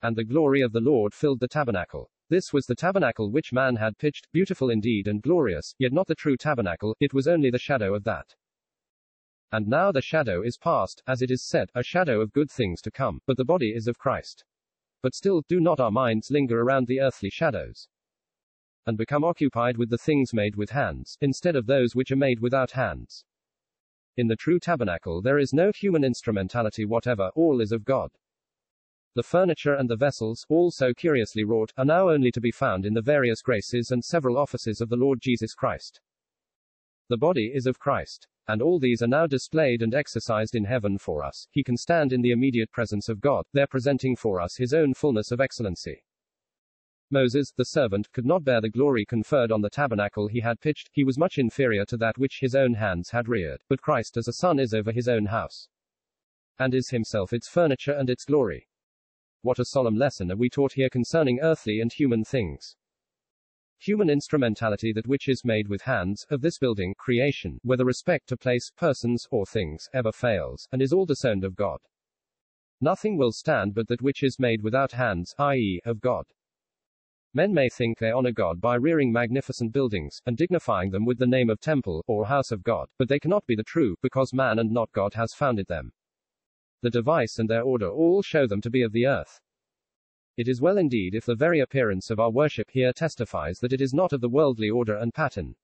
And 0.00 0.16
the 0.16 0.24
glory 0.24 0.62
of 0.62 0.72
the 0.72 0.80
Lord 0.80 1.12
filled 1.12 1.40
the 1.40 1.46
tabernacle. 1.46 2.10
This 2.30 2.54
was 2.54 2.64
the 2.64 2.74
tabernacle 2.74 3.30
which 3.30 3.52
man 3.52 3.76
had 3.76 3.98
pitched, 3.98 4.32
beautiful 4.32 4.70
indeed 4.70 5.08
and 5.08 5.20
glorious, 5.20 5.74
yet 5.78 5.92
not 5.92 6.06
the 6.06 6.14
true 6.14 6.38
tabernacle, 6.38 6.96
it 7.00 7.12
was 7.12 7.28
only 7.28 7.50
the 7.50 7.58
shadow 7.58 7.94
of 7.94 8.04
that. 8.04 8.34
And 9.52 9.68
now 9.68 9.92
the 9.92 10.00
shadow 10.00 10.40
is 10.40 10.56
past, 10.56 11.02
as 11.06 11.20
it 11.20 11.30
is 11.30 11.46
said, 11.46 11.68
a 11.74 11.82
shadow 11.82 12.22
of 12.22 12.32
good 12.32 12.50
things 12.50 12.80
to 12.80 12.90
come, 12.90 13.20
but 13.26 13.36
the 13.36 13.44
body 13.44 13.74
is 13.74 13.88
of 13.88 13.98
Christ. 13.98 14.42
But 15.02 15.14
still, 15.14 15.42
do 15.50 15.60
not 15.60 15.80
our 15.80 15.90
minds 15.90 16.30
linger 16.30 16.62
around 16.62 16.86
the 16.86 17.02
earthly 17.02 17.28
shadows? 17.28 17.88
And 18.86 18.96
become 18.96 19.24
occupied 19.24 19.76
with 19.76 19.90
the 19.90 19.98
things 19.98 20.32
made 20.32 20.56
with 20.56 20.70
hands, 20.70 21.18
instead 21.20 21.56
of 21.56 21.66
those 21.66 21.94
which 21.94 22.10
are 22.10 22.16
made 22.16 22.40
without 22.40 22.70
hands. 22.70 23.24
In 24.16 24.28
the 24.28 24.36
true 24.36 24.58
tabernacle 24.58 25.20
there 25.20 25.38
is 25.38 25.52
no 25.52 25.72
human 25.72 26.04
instrumentality 26.04 26.84
whatever, 26.84 27.30
all 27.34 27.60
is 27.60 27.72
of 27.72 27.84
God. 27.84 28.10
The 29.14 29.22
furniture 29.22 29.74
and 29.74 29.88
the 29.88 29.96
vessels, 29.96 30.46
all 30.48 30.70
so 30.70 30.94
curiously 30.94 31.44
wrought, 31.44 31.72
are 31.76 31.84
now 31.84 32.10
only 32.10 32.30
to 32.32 32.40
be 32.40 32.50
found 32.50 32.86
in 32.86 32.94
the 32.94 33.02
various 33.02 33.42
graces 33.42 33.90
and 33.90 34.04
several 34.04 34.36
offices 34.36 34.80
of 34.80 34.88
the 34.88 34.96
Lord 34.96 35.20
Jesus 35.20 35.54
Christ. 35.54 36.00
The 37.08 37.16
body 37.16 37.52
is 37.54 37.66
of 37.66 37.78
Christ. 37.78 38.28
And 38.48 38.62
all 38.62 38.78
these 38.78 39.02
are 39.02 39.08
now 39.08 39.26
displayed 39.26 39.82
and 39.82 39.92
exercised 39.94 40.54
in 40.54 40.64
heaven 40.64 40.98
for 40.98 41.24
us. 41.24 41.48
He 41.50 41.64
can 41.64 41.76
stand 41.76 42.12
in 42.12 42.22
the 42.22 42.30
immediate 42.30 42.70
presence 42.70 43.08
of 43.08 43.20
God, 43.20 43.44
there 43.52 43.66
presenting 43.66 44.14
for 44.14 44.40
us 44.40 44.56
his 44.56 44.72
own 44.72 44.94
fullness 44.94 45.32
of 45.32 45.40
excellency. 45.40 46.04
Moses, 47.10 47.52
the 47.56 47.64
servant, 47.64 48.10
could 48.12 48.26
not 48.26 48.42
bear 48.42 48.60
the 48.60 48.68
glory 48.68 49.04
conferred 49.04 49.52
on 49.52 49.60
the 49.60 49.70
tabernacle 49.70 50.26
he 50.26 50.40
had 50.40 50.60
pitched, 50.60 50.90
he 50.92 51.04
was 51.04 51.16
much 51.16 51.38
inferior 51.38 51.84
to 51.84 51.96
that 51.96 52.18
which 52.18 52.40
his 52.40 52.56
own 52.56 52.74
hands 52.74 53.10
had 53.10 53.28
reared, 53.28 53.62
but 53.68 53.80
Christ 53.80 54.16
as 54.16 54.26
a 54.26 54.32
son 54.32 54.58
is 54.58 54.74
over 54.74 54.90
his 54.90 55.06
own 55.08 55.26
house, 55.26 55.68
and 56.58 56.74
is 56.74 56.90
himself 56.90 57.32
its 57.32 57.48
furniture 57.48 57.92
and 57.92 58.10
its 58.10 58.24
glory. 58.24 58.68
What 59.42 59.60
a 59.60 59.64
solemn 59.64 59.96
lesson 59.96 60.32
are 60.32 60.36
we 60.36 60.50
taught 60.50 60.72
here 60.72 60.90
concerning 60.90 61.38
earthly 61.40 61.80
and 61.80 61.92
human 61.92 62.24
things. 62.24 62.74
Human 63.78 64.10
instrumentality 64.10 64.92
that 64.92 65.06
which 65.06 65.28
is 65.28 65.44
made 65.44 65.68
with 65.68 65.82
hands, 65.82 66.26
of 66.30 66.40
this 66.40 66.58
building, 66.58 66.94
creation, 66.98 67.60
whether 67.62 67.84
respect 67.84 68.28
to 68.30 68.36
place, 68.36 68.72
persons, 68.76 69.28
or 69.30 69.46
things, 69.46 69.88
ever 69.92 70.10
fails, 70.10 70.66
and 70.72 70.82
is 70.82 70.92
all 70.92 71.06
disowned 71.06 71.44
of 71.44 71.54
God. 71.54 71.78
Nothing 72.80 73.16
will 73.16 73.32
stand 73.32 73.74
but 73.74 73.86
that 73.86 74.02
which 74.02 74.24
is 74.24 74.40
made 74.40 74.62
without 74.62 74.92
hands, 74.92 75.34
i.e., 75.38 75.80
of 75.84 76.00
God. 76.00 76.26
Men 77.36 77.52
may 77.52 77.68
think 77.68 77.98
they 77.98 78.12
honor 78.12 78.32
God 78.32 78.62
by 78.62 78.76
rearing 78.76 79.12
magnificent 79.12 79.70
buildings, 79.70 80.22
and 80.24 80.38
dignifying 80.38 80.90
them 80.90 81.04
with 81.04 81.18
the 81.18 81.26
name 81.26 81.50
of 81.50 81.60
temple, 81.60 82.02
or 82.06 82.24
house 82.24 82.50
of 82.50 82.62
God, 82.62 82.88
but 82.96 83.10
they 83.10 83.18
cannot 83.18 83.44
be 83.44 83.54
the 83.54 83.62
true, 83.62 83.94
because 84.00 84.32
man 84.32 84.58
and 84.58 84.70
not 84.70 84.90
God 84.92 85.12
has 85.12 85.34
founded 85.34 85.66
them. 85.66 85.92
The 86.80 86.88
device 86.88 87.38
and 87.38 87.46
their 87.46 87.60
order 87.60 87.90
all 87.90 88.22
show 88.22 88.46
them 88.46 88.62
to 88.62 88.70
be 88.70 88.80
of 88.80 88.92
the 88.92 89.06
earth. 89.06 89.38
It 90.38 90.48
is 90.48 90.62
well 90.62 90.78
indeed 90.78 91.14
if 91.14 91.26
the 91.26 91.34
very 91.34 91.60
appearance 91.60 92.08
of 92.08 92.18
our 92.18 92.30
worship 92.30 92.70
here 92.70 92.94
testifies 92.94 93.58
that 93.58 93.74
it 93.74 93.82
is 93.82 93.92
not 93.92 94.14
of 94.14 94.22
the 94.22 94.30
worldly 94.30 94.70
order 94.70 94.96
and 94.96 95.12
pattern. 95.12 95.56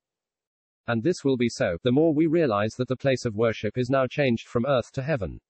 And 0.87 1.03
this 1.03 1.25
will 1.25 1.39
be 1.39 1.49
so, 1.49 1.79
the 1.83 1.91
more 1.91 2.13
we 2.13 2.27
realize 2.27 2.75
that 2.75 2.89
the 2.89 2.97
place 2.97 3.25
of 3.25 3.35
worship 3.35 3.79
is 3.79 3.89
now 3.89 4.07
changed 4.07 4.47
from 4.47 4.67
earth 4.67 4.93
to 4.93 5.03
heaven. 5.03 5.41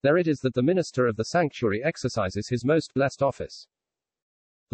There 0.00 0.16
it 0.16 0.26
is 0.26 0.38
that 0.38 0.54
the 0.54 0.62
minister 0.62 1.06
of 1.06 1.16
the 1.16 1.26
sanctuary 1.26 1.84
exercises 1.84 2.48
his 2.48 2.64
most 2.64 2.94
blessed 2.94 3.22
office. 3.22 3.66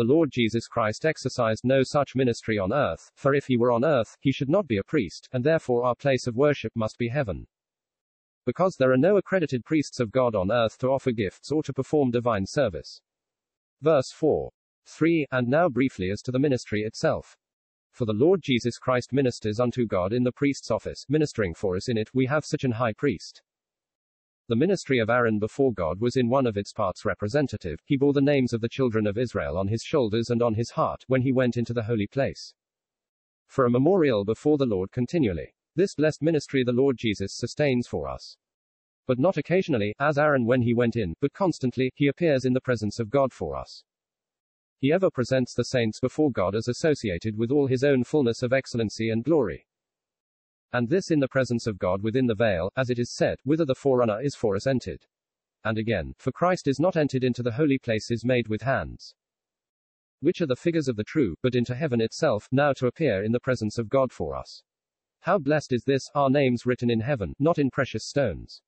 The 0.00 0.04
Lord 0.04 0.30
Jesus 0.30 0.66
Christ 0.66 1.04
exercised 1.04 1.62
no 1.62 1.82
such 1.82 2.16
ministry 2.16 2.58
on 2.58 2.72
earth, 2.72 3.10
for 3.16 3.34
if 3.34 3.48
he 3.48 3.58
were 3.58 3.70
on 3.70 3.84
earth, 3.84 4.16
he 4.18 4.32
should 4.32 4.48
not 4.48 4.66
be 4.66 4.78
a 4.78 4.82
priest, 4.82 5.28
and 5.30 5.44
therefore 5.44 5.84
our 5.84 5.94
place 5.94 6.26
of 6.26 6.36
worship 6.36 6.72
must 6.74 6.96
be 6.96 7.08
heaven. 7.08 7.46
Because 8.46 8.76
there 8.76 8.92
are 8.92 8.96
no 8.96 9.18
accredited 9.18 9.62
priests 9.62 10.00
of 10.00 10.10
God 10.10 10.34
on 10.34 10.50
earth 10.50 10.78
to 10.78 10.88
offer 10.88 11.12
gifts 11.12 11.52
or 11.52 11.62
to 11.64 11.74
perform 11.74 12.12
divine 12.12 12.46
service. 12.46 13.02
Verse 13.82 14.10
4. 14.10 14.50
3. 14.86 15.26
And 15.32 15.48
now 15.48 15.68
briefly 15.68 16.10
as 16.10 16.22
to 16.22 16.32
the 16.32 16.38
ministry 16.38 16.80
itself. 16.80 17.36
For 17.92 18.06
the 18.06 18.14
Lord 18.14 18.40
Jesus 18.40 18.78
Christ 18.78 19.12
ministers 19.12 19.60
unto 19.60 19.86
God 19.86 20.14
in 20.14 20.24
the 20.24 20.32
priest's 20.32 20.70
office, 20.70 21.04
ministering 21.10 21.52
for 21.52 21.76
us 21.76 21.90
in 21.90 21.98
it, 21.98 22.08
we 22.14 22.24
have 22.24 22.46
such 22.46 22.64
an 22.64 22.72
high 22.72 22.94
priest. 22.94 23.42
The 24.50 24.56
ministry 24.56 24.98
of 24.98 25.10
Aaron 25.10 25.38
before 25.38 25.72
God 25.72 26.00
was 26.00 26.16
in 26.16 26.28
one 26.28 26.44
of 26.44 26.56
its 26.56 26.72
parts 26.72 27.04
representative. 27.04 27.78
He 27.84 27.96
bore 27.96 28.12
the 28.12 28.20
names 28.20 28.52
of 28.52 28.60
the 28.60 28.68
children 28.68 29.06
of 29.06 29.16
Israel 29.16 29.56
on 29.56 29.68
his 29.68 29.84
shoulders 29.84 30.28
and 30.28 30.42
on 30.42 30.54
his 30.54 30.70
heart, 30.70 31.04
when 31.06 31.22
he 31.22 31.30
went 31.30 31.56
into 31.56 31.72
the 31.72 31.84
holy 31.84 32.08
place. 32.08 32.52
For 33.46 33.64
a 33.64 33.70
memorial 33.70 34.24
before 34.24 34.58
the 34.58 34.66
Lord 34.66 34.90
continually. 34.90 35.54
This 35.76 35.94
blessed 35.94 36.20
ministry 36.20 36.64
the 36.64 36.72
Lord 36.72 36.96
Jesus 36.98 37.36
sustains 37.36 37.86
for 37.86 38.08
us. 38.08 38.36
But 39.06 39.20
not 39.20 39.36
occasionally, 39.36 39.94
as 40.00 40.18
Aaron 40.18 40.44
when 40.44 40.62
he 40.62 40.74
went 40.74 40.96
in, 40.96 41.14
but 41.20 41.32
constantly, 41.32 41.92
he 41.94 42.08
appears 42.08 42.44
in 42.44 42.52
the 42.52 42.60
presence 42.60 42.98
of 42.98 43.08
God 43.08 43.32
for 43.32 43.54
us. 43.54 43.84
He 44.80 44.90
ever 44.90 45.12
presents 45.12 45.54
the 45.54 45.66
saints 45.66 46.00
before 46.00 46.32
God 46.32 46.56
as 46.56 46.66
associated 46.66 47.38
with 47.38 47.52
all 47.52 47.68
his 47.68 47.84
own 47.84 48.02
fullness 48.02 48.42
of 48.42 48.52
excellency 48.52 49.10
and 49.10 49.22
glory. 49.22 49.68
And 50.72 50.88
this 50.88 51.10
in 51.10 51.20
the 51.20 51.28
presence 51.28 51.66
of 51.66 51.78
God 51.78 52.02
within 52.02 52.26
the 52.26 52.34
veil, 52.34 52.70
as 52.76 52.90
it 52.90 52.98
is 52.98 53.10
said, 53.10 53.38
whither 53.44 53.64
the 53.64 53.74
forerunner 53.74 54.20
is 54.20 54.34
for 54.34 54.54
us 54.54 54.66
entered. 54.66 55.06
And 55.64 55.78
again, 55.78 56.14
for 56.18 56.32
Christ 56.32 56.68
is 56.68 56.80
not 56.80 56.96
entered 56.96 57.24
into 57.24 57.42
the 57.42 57.52
holy 57.52 57.78
places 57.78 58.24
made 58.24 58.48
with 58.48 58.62
hands. 58.62 59.14
Which 60.20 60.40
are 60.40 60.46
the 60.46 60.56
figures 60.56 60.88
of 60.88 60.96
the 60.96 61.04
true, 61.04 61.36
but 61.42 61.54
into 61.54 61.74
heaven 61.74 62.00
itself, 62.00 62.48
now 62.52 62.72
to 62.74 62.86
appear 62.86 63.22
in 63.24 63.32
the 63.32 63.40
presence 63.40 63.78
of 63.78 63.88
God 63.88 64.12
for 64.12 64.36
us. 64.36 64.62
How 65.20 65.38
blessed 65.38 65.72
is 65.72 65.84
this, 65.84 66.08
our 66.14 66.30
names 66.30 66.64
written 66.64 66.90
in 66.90 67.00
heaven, 67.00 67.34
not 67.38 67.58
in 67.58 67.70
precious 67.70 68.04
stones, 68.04 68.62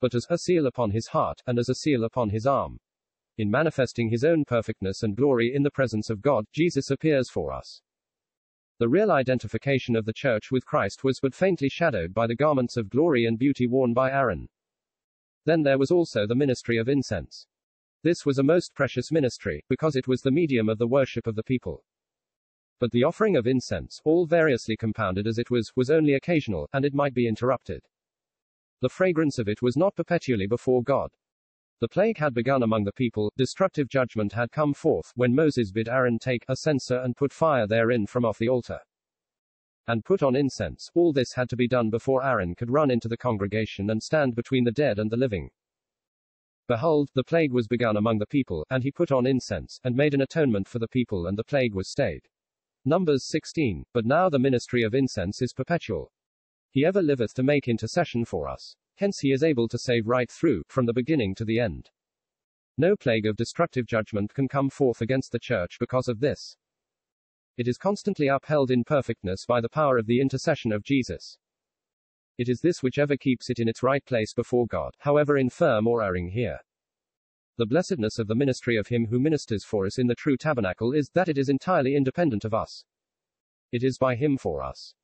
but 0.00 0.14
as 0.14 0.26
a 0.30 0.38
seal 0.38 0.66
upon 0.66 0.92
his 0.92 1.08
heart, 1.08 1.42
and 1.46 1.58
as 1.58 1.68
a 1.68 1.74
seal 1.74 2.04
upon 2.04 2.30
his 2.30 2.46
arm. 2.46 2.78
In 3.36 3.50
manifesting 3.50 4.08
his 4.08 4.24
own 4.24 4.44
perfectness 4.44 5.02
and 5.02 5.16
glory 5.16 5.54
in 5.54 5.62
the 5.62 5.70
presence 5.70 6.10
of 6.10 6.22
God, 6.22 6.46
Jesus 6.52 6.90
appears 6.90 7.28
for 7.28 7.52
us. 7.52 7.82
The 8.80 8.88
real 8.88 9.10
identification 9.10 9.94
of 9.94 10.06
the 10.06 10.12
church 10.14 10.50
with 10.50 10.64
Christ 10.64 11.04
was 11.04 11.20
but 11.20 11.34
faintly 11.34 11.68
shadowed 11.68 12.14
by 12.14 12.26
the 12.26 12.34
garments 12.34 12.78
of 12.78 12.88
glory 12.88 13.26
and 13.26 13.38
beauty 13.38 13.66
worn 13.66 13.92
by 13.92 14.10
Aaron. 14.10 14.48
Then 15.44 15.62
there 15.62 15.76
was 15.76 15.90
also 15.90 16.26
the 16.26 16.34
ministry 16.34 16.78
of 16.78 16.88
incense. 16.88 17.46
This 18.02 18.24
was 18.24 18.38
a 18.38 18.42
most 18.42 18.74
precious 18.74 19.12
ministry, 19.12 19.62
because 19.68 19.96
it 19.96 20.08
was 20.08 20.22
the 20.22 20.30
medium 20.30 20.70
of 20.70 20.78
the 20.78 20.86
worship 20.86 21.26
of 21.26 21.34
the 21.34 21.42
people. 21.42 21.84
But 22.78 22.90
the 22.90 23.04
offering 23.04 23.36
of 23.36 23.46
incense, 23.46 24.00
all 24.02 24.24
variously 24.24 24.78
compounded 24.78 25.26
as 25.26 25.36
it 25.36 25.50
was, 25.50 25.70
was 25.76 25.90
only 25.90 26.14
occasional, 26.14 26.66
and 26.72 26.86
it 26.86 26.94
might 26.94 27.12
be 27.12 27.28
interrupted. 27.28 27.82
The 28.80 28.88
fragrance 28.88 29.38
of 29.38 29.46
it 29.46 29.60
was 29.60 29.76
not 29.76 29.94
perpetually 29.94 30.46
before 30.46 30.82
God. 30.82 31.10
The 31.80 31.88
plague 31.88 32.18
had 32.18 32.34
begun 32.34 32.62
among 32.62 32.84
the 32.84 32.92
people, 32.92 33.32
destructive 33.38 33.88
judgment 33.88 34.34
had 34.34 34.52
come 34.52 34.74
forth, 34.74 35.12
when 35.16 35.34
Moses 35.34 35.72
bid 35.72 35.88
Aaron 35.88 36.18
take 36.18 36.44
a 36.46 36.56
censer 36.56 36.98
and 36.98 37.16
put 37.16 37.32
fire 37.32 37.66
therein 37.66 38.06
from 38.06 38.26
off 38.26 38.36
the 38.36 38.50
altar. 38.50 38.80
And 39.86 40.04
put 40.04 40.22
on 40.22 40.36
incense. 40.36 40.90
All 40.94 41.10
this 41.10 41.32
had 41.32 41.48
to 41.48 41.56
be 41.56 41.66
done 41.66 41.88
before 41.88 42.22
Aaron 42.22 42.54
could 42.54 42.70
run 42.70 42.90
into 42.90 43.08
the 43.08 43.16
congregation 43.16 43.88
and 43.88 44.02
stand 44.02 44.34
between 44.34 44.64
the 44.64 44.72
dead 44.72 44.98
and 44.98 45.10
the 45.10 45.16
living. 45.16 45.48
Behold, 46.68 47.08
the 47.14 47.24
plague 47.24 47.52
was 47.52 47.66
begun 47.66 47.96
among 47.96 48.18
the 48.18 48.26
people, 48.26 48.66
and 48.68 48.84
he 48.84 48.92
put 48.92 49.10
on 49.10 49.26
incense, 49.26 49.80
and 49.82 49.96
made 49.96 50.12
an 50.12 50.20
atonement 50.20 50.68
for 50.68 50.78
the 50.78 50.86
people, 50.86 51.26
and 51.26 51.38
the 51.38 51.44
plague 51.44 51.74
was 51.74 51.90
stayed. 51.90 52.28
Numbers 52.84 53.24
16. 53.24 53.86
But 53.94 54.04
now 54.04 54.28
the 54.28 54.38
ministry 54.38 54.82
of 54.82 54.94
incense 54.94 55.40
is 55.40 55.54
perpetual. 55.54 56.12
He 56.70 56.84
ever 56.84 57.00
liveth 57.00 57.32
to 57.34 57.42
make 57.42 57.68
intercession 57.68 58.26
for 58.26 58.48
us. 58.48 58.76
Hence 59.00 59.20
he 59.20 59.32
is 59.32 59.42
able 59.42 59.66
to 59.68 59.78
save 59.78 60.06
right 60.06 60.30
through, 60.30 60.62
from 60.68 60.84
the 60.84 60.92
beginning 60.92 61.34
to 61.36 61.44
the 61.46 61.58
end. 61.58 61.88
No 62.76 62.96
plague 62.96 63.24
of 63.24 63.34
destructive 63.34 63.86
judgment 63.86 64.34
can 64.34 64.46
come 64.46 64.68
forth 64.68 65.00
against 65.00 65.32
the 65.32 65.38
church 65.38 65.78
because 65.80 66.06
of 66.06 66.20
this. 66.20 66.58
It 67.56 67.66
is 67.66 67.78
constantly 67.78 68.28
upheld 68.28 68.70
in 68.70 68.84
perfectness 68.84 69.46
by 69.46 69.62
the 69.62 69.70
power 69.70 69.96
of 69.96 70.04
the 70.04 70.20
intercession 70.20 70.70
of 70.70 70.84
Jesus. 70.84 71.38
It 72.36 72.50
is 72.50 72.60
this 72.60 72.82
which 72.82 72.98
ever 72.98 73.16
keeps 73.16 73.48
it 73.48 73.58
in 73.58 73.68
its 73.68 73.82
right 73.82 74.04
place 74.04 74.34
before 74.34 74.66
God, 74.66 74.92
however 74.98 75.38
infirm 75.38 75.86
or 75.86 76.02
erring 76.02 76.28
here. 76.28 76.58
The 77.56 77.64
blessedness 77.64 78.18
of 78.18 78.26
the 78.26 78.34
ministry 78.34 78.76
of 78.76 78.88
him 78.88 79.06
who 79.06 79.18
ministers 79.18 79.64
for 79.64 79.86
us 79.86 79.96
in 79.96 80.08
the 80.08 80.14
true 80.14 80.36
tabernacle 80.36 80.92
is 80.92 81.08
that 81.14 81.30
it 81.30 81.38
is 81.38 81.48
entirely 81.48 81.96
independent 81.96 82.44
of 82.44 82.52
us. 82.52 82.84
It 83.72 83.82
is 83.82 83.96
by 83.96 84.16
him 84.16 84.36
for 84.36 84.62
us. 84.62 84.94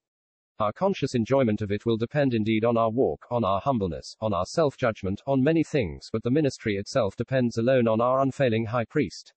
Our 0.59 0.73
conscious 0.73 1.15
enjoyment 1.15 1.61
of 1.61 1.71
it 1.71 1.85
will 1.85 1.99
depend 1.99 2.33
indeed 2.33 2.65
on 2.65 2.79
our 2.79 2.89
walk, 2.89 3.27
on 3.31 3.45
our 3.45 3.61
humbleness, 3.61 4.17
on 4.23 4.33
our 4.33 4.47
self 4.47 4.79
judgment, 4.79 5.21
on 5.27 5.45
many 5.45 5.63
things, 5.63 6.09
but 6.11 6.23
the 6.23 6.31
ministry 6.31 6.77
itself 6.77 7.15
depends 7.15 7.59
alone 7.59 7.87
on 7.87 8.01
our 8.01 8.21
unfailing 8.21 8.65
high 8.65 8.87
priest. 8.87 9.35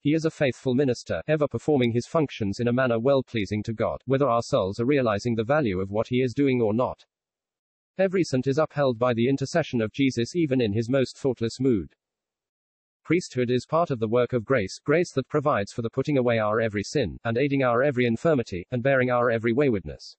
He 0.00 0.14
is 0.14 0.24
a 0.24 0.30
faithful 0.32 0.74
minister, 0.74 1.22
ever 1.28 1.46
performing 1.46 1.92
his 1.92 2.08
functions 2.08 2.58
in 2.58 2.66
a 2.66 2.72
manner 2.72 2.98
well 2.98 3.22
pleasing 3.22 3.62
to 3.64 3.72
God, 3.72 4.02
whether 4.06 4.28
our 4.28 4.42
souls 4.42 4.80
are 4.80 4.84
realizing 4.84 5.36
the 5.36 5.44
value 5.44 5.80
of 5.80 5.92
what 5.92 6.08
he 6.08 6.22
is 6.22 6.34
doing 6.34 6.60
or 6.60 6.74
not. 6.74 7.04
Every 7.96 8.24
saint 8.24 8.48
is 8.48 8.58
upheld 8.58 8.98
by 8.98 9.14
the 9.14 9.28
intercession 9.28 9.80
of 9.80 9.92
Jesus 9.92 10.34
even 10.34 10.60
in 10.60 10.72
his 10.72 10.88
most 10.88 11.16
thoughtless 11.16 11.60
mood. 11.60 11.94
Priesthood 13.06 13.52
is 13.52 13.66
part 13.66 13.92
of 13.92 14.00
the 14.00 14.08
work 14.08 14.32
of 14.32 14.44
grace, 14.44 14.80
grace 14.84 15.12
that 15.12 15.28
provides 15.28 15.72
for 15.72 15.80
the 15.80 15.90
putting 15.90 16.18
away 16.18 16.40
our 16.40 16.60
every 16.60 16.82
sin, 16.82 17.20
and 17.22 17.38
aiding 17.38 17.62
our 17.62 17.80
every 17.80 18.04
infirmity, 18.04 18.66
and 18.72 18.82
bearing 18.82 19.12
our 19.12 19.30
every 19.30 19.52
waywardness. 19.52 20.16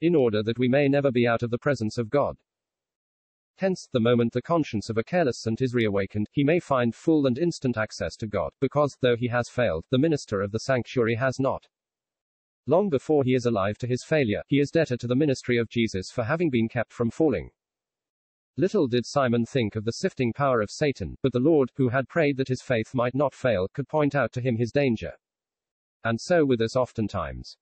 In 0.00 0.14
order 0.14 0.42
that 0.42 0.58
we 0.58 0.66
may 0.66 0.88
never 0.88 1.12
be 1.12 1.26
out 1.26 1.42
of 1.42 1.50
the 1.50 1.58
presence 1.58 1.98
of 1.98 2.08
God. 2.08 2.38
Hence, 3.56 3.86
the 3.92 4.00
moment 4.00 4.32
the 4.32 4.40
conscience 4.40 4.88
of 4.88 4.96
a 4.96 5.04
careless 5.04 5.42
saint 5.42 5.60
is 5.60 5.74
reawakened, 5.74 6.26
he 6.32 6.42
may 6.42 6.58
find 6.58 6.94
full 6.94 7.26
and 7.26 7.36
instant 7.36 7.76
access 7.76 8.16
to 8.16 8.26
God, 8.26 8.52
because, 8.62 8.96
though 9.02 9.16
he 9.16 9.28
has 9.28 9.50
failed, 9.50 9.84
the 9.90 9.98
minister 9.98 10.40
of 10.40 10.52
the 10.52 10.60
sanctuary 10.60 11.16
has 11.16 11.38
not. 11.38 11.68
Long 12.66 12.88
before 12.88 13.24
he 13.24 13.34
is 13.34 13.44
alive 13.44 13.76
to 13.76 13.86
his 13.86 14.04
failure, 14.04 14.42
he 14.46 14.58
is 14.58 14.70
debtor 14.70 14.96
to 14.96 15.06
the 15.06 15.14
ministry 15.14 15.58
of 15.58 15.68
Jesus 15.68 16.10
for 16.10 16.24
having 16.24 16.48
been 16.48 16.66
kept 16.66 16.94
from 16.94 17.10
falling. 17.10 17.50
Little 18.60 18.88
did 18.88 19.06
Simon 19.06 19.46
think 19.46 19.74
of 19.74 19.86
the 19.86 19.92
sifting 19.92 20.34
power 20.34 20.60
of 20.60 20.70
Satan, 20.70 21.16
but 21.22 21.32
the 21.32 21.40
Lord, 21.40 21.70
who 21.76 21.88
had 21.88 22.10
prayed 22.10 22.36
that 22.36 22.48
his 22.48 22.60
faith 22.60 22.92
might 22.92 23.14
not 23.14 23.32
fail, 23.32 23.68
could 23.72 23.88
point 23.88 24.14
out 24.14 24.32
to 24.32 24.40
him 24.42 24.58
his 24.58 24.70
danger. 24.70 25.12
And 26.04 26.20
so 26.20 26.44
with 26.44 26.60
us 26.60 26.76
oftentimes. 26.76 27.56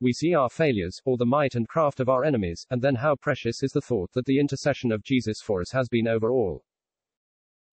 We 0.00 0.12
see 0.12 0.34
our 0.34 0.50
failures, 0.50 1.00
or 1.06 1.16
the 1.16 1.24
might 1.24 1.54
and 1.54 1.66
craft 1.66 1.98
of 1.98 2.10
our 2.10 2.24
enemies, 2.24 2.66
and 2.68 2.82
then 2.82 2.96
how 2.96 3.16
precious 3.16 3.62
is 3.62 3.72
the 3.72 3.80
thought 3.80 4.12
that 4.12 4.26
the 4.26 4.38
intercession 4.38 4.92
of 4.92 5.02
Jesus 5.02 5.40
for 5.40 5.62
us 5.62 5.70
has 5.70 5.88
been 5.88 6.06
over 6.06 6.30
all. 6.30 6.62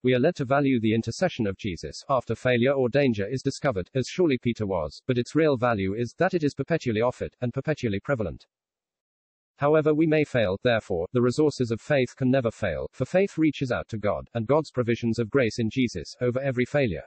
We 0.02 0.14
are 0.14 0.20
led 0.20 0.38
to 0.38 0.46
value 0.46 0.80
the 0.80 0.96
intercession 0.96 1.48
of 1.48 1.58
Jesus, 1.58 2.06
after 2.08 2.36
failure 2.36 2.72
or 2.72 2.88
danger 2.88 3.28
is 3.28 3.42
discovered, 3.42 3.90
as 3.94 4.08
surely 4.08 4.38
Peter 4.38 4.66
was, 4.66 5.02
but 5.06 5.18
its 5.18 5.36
real 5.36 5.58
value 5.58 5.94
is, 5.94 6.16
that 6.20 6.34
it 6.34 6.42
is 6.42 6.56
perpetually 6.56 7.02
offered, 7.02 7.36
and 7.42 7.54
perpetually 7.54 8.00
prevalent. 8.00 8.46
However 9.62 9.94
we 9.94 10.08
may 10.08 10.24
fail, 10.24 10.58
therefore, 10.64 11.06
the 11.14 11.22
resources 11.22 11.70
of 11.70 11.80
faith 11.80 12.16
can 12.16 12.32
never 12.32 12.50
fail, 12.50 12.88
for 12.94 13.06
faith 13.06 13.38
reaches 13.38 13.72
out 13.72 13.88
to 13.90 14.00
God, 14.00 14.28
and 14.34 14.48
God's 14.48 14.72
provisions 14.72 15.20
of 15.20 15.30
grace 15.30 15.60
in 15.60 15.70
Jesus, 15.70 16.16
over 16.20 16.42
every 16.42 16.66
failure. 16.66 17.04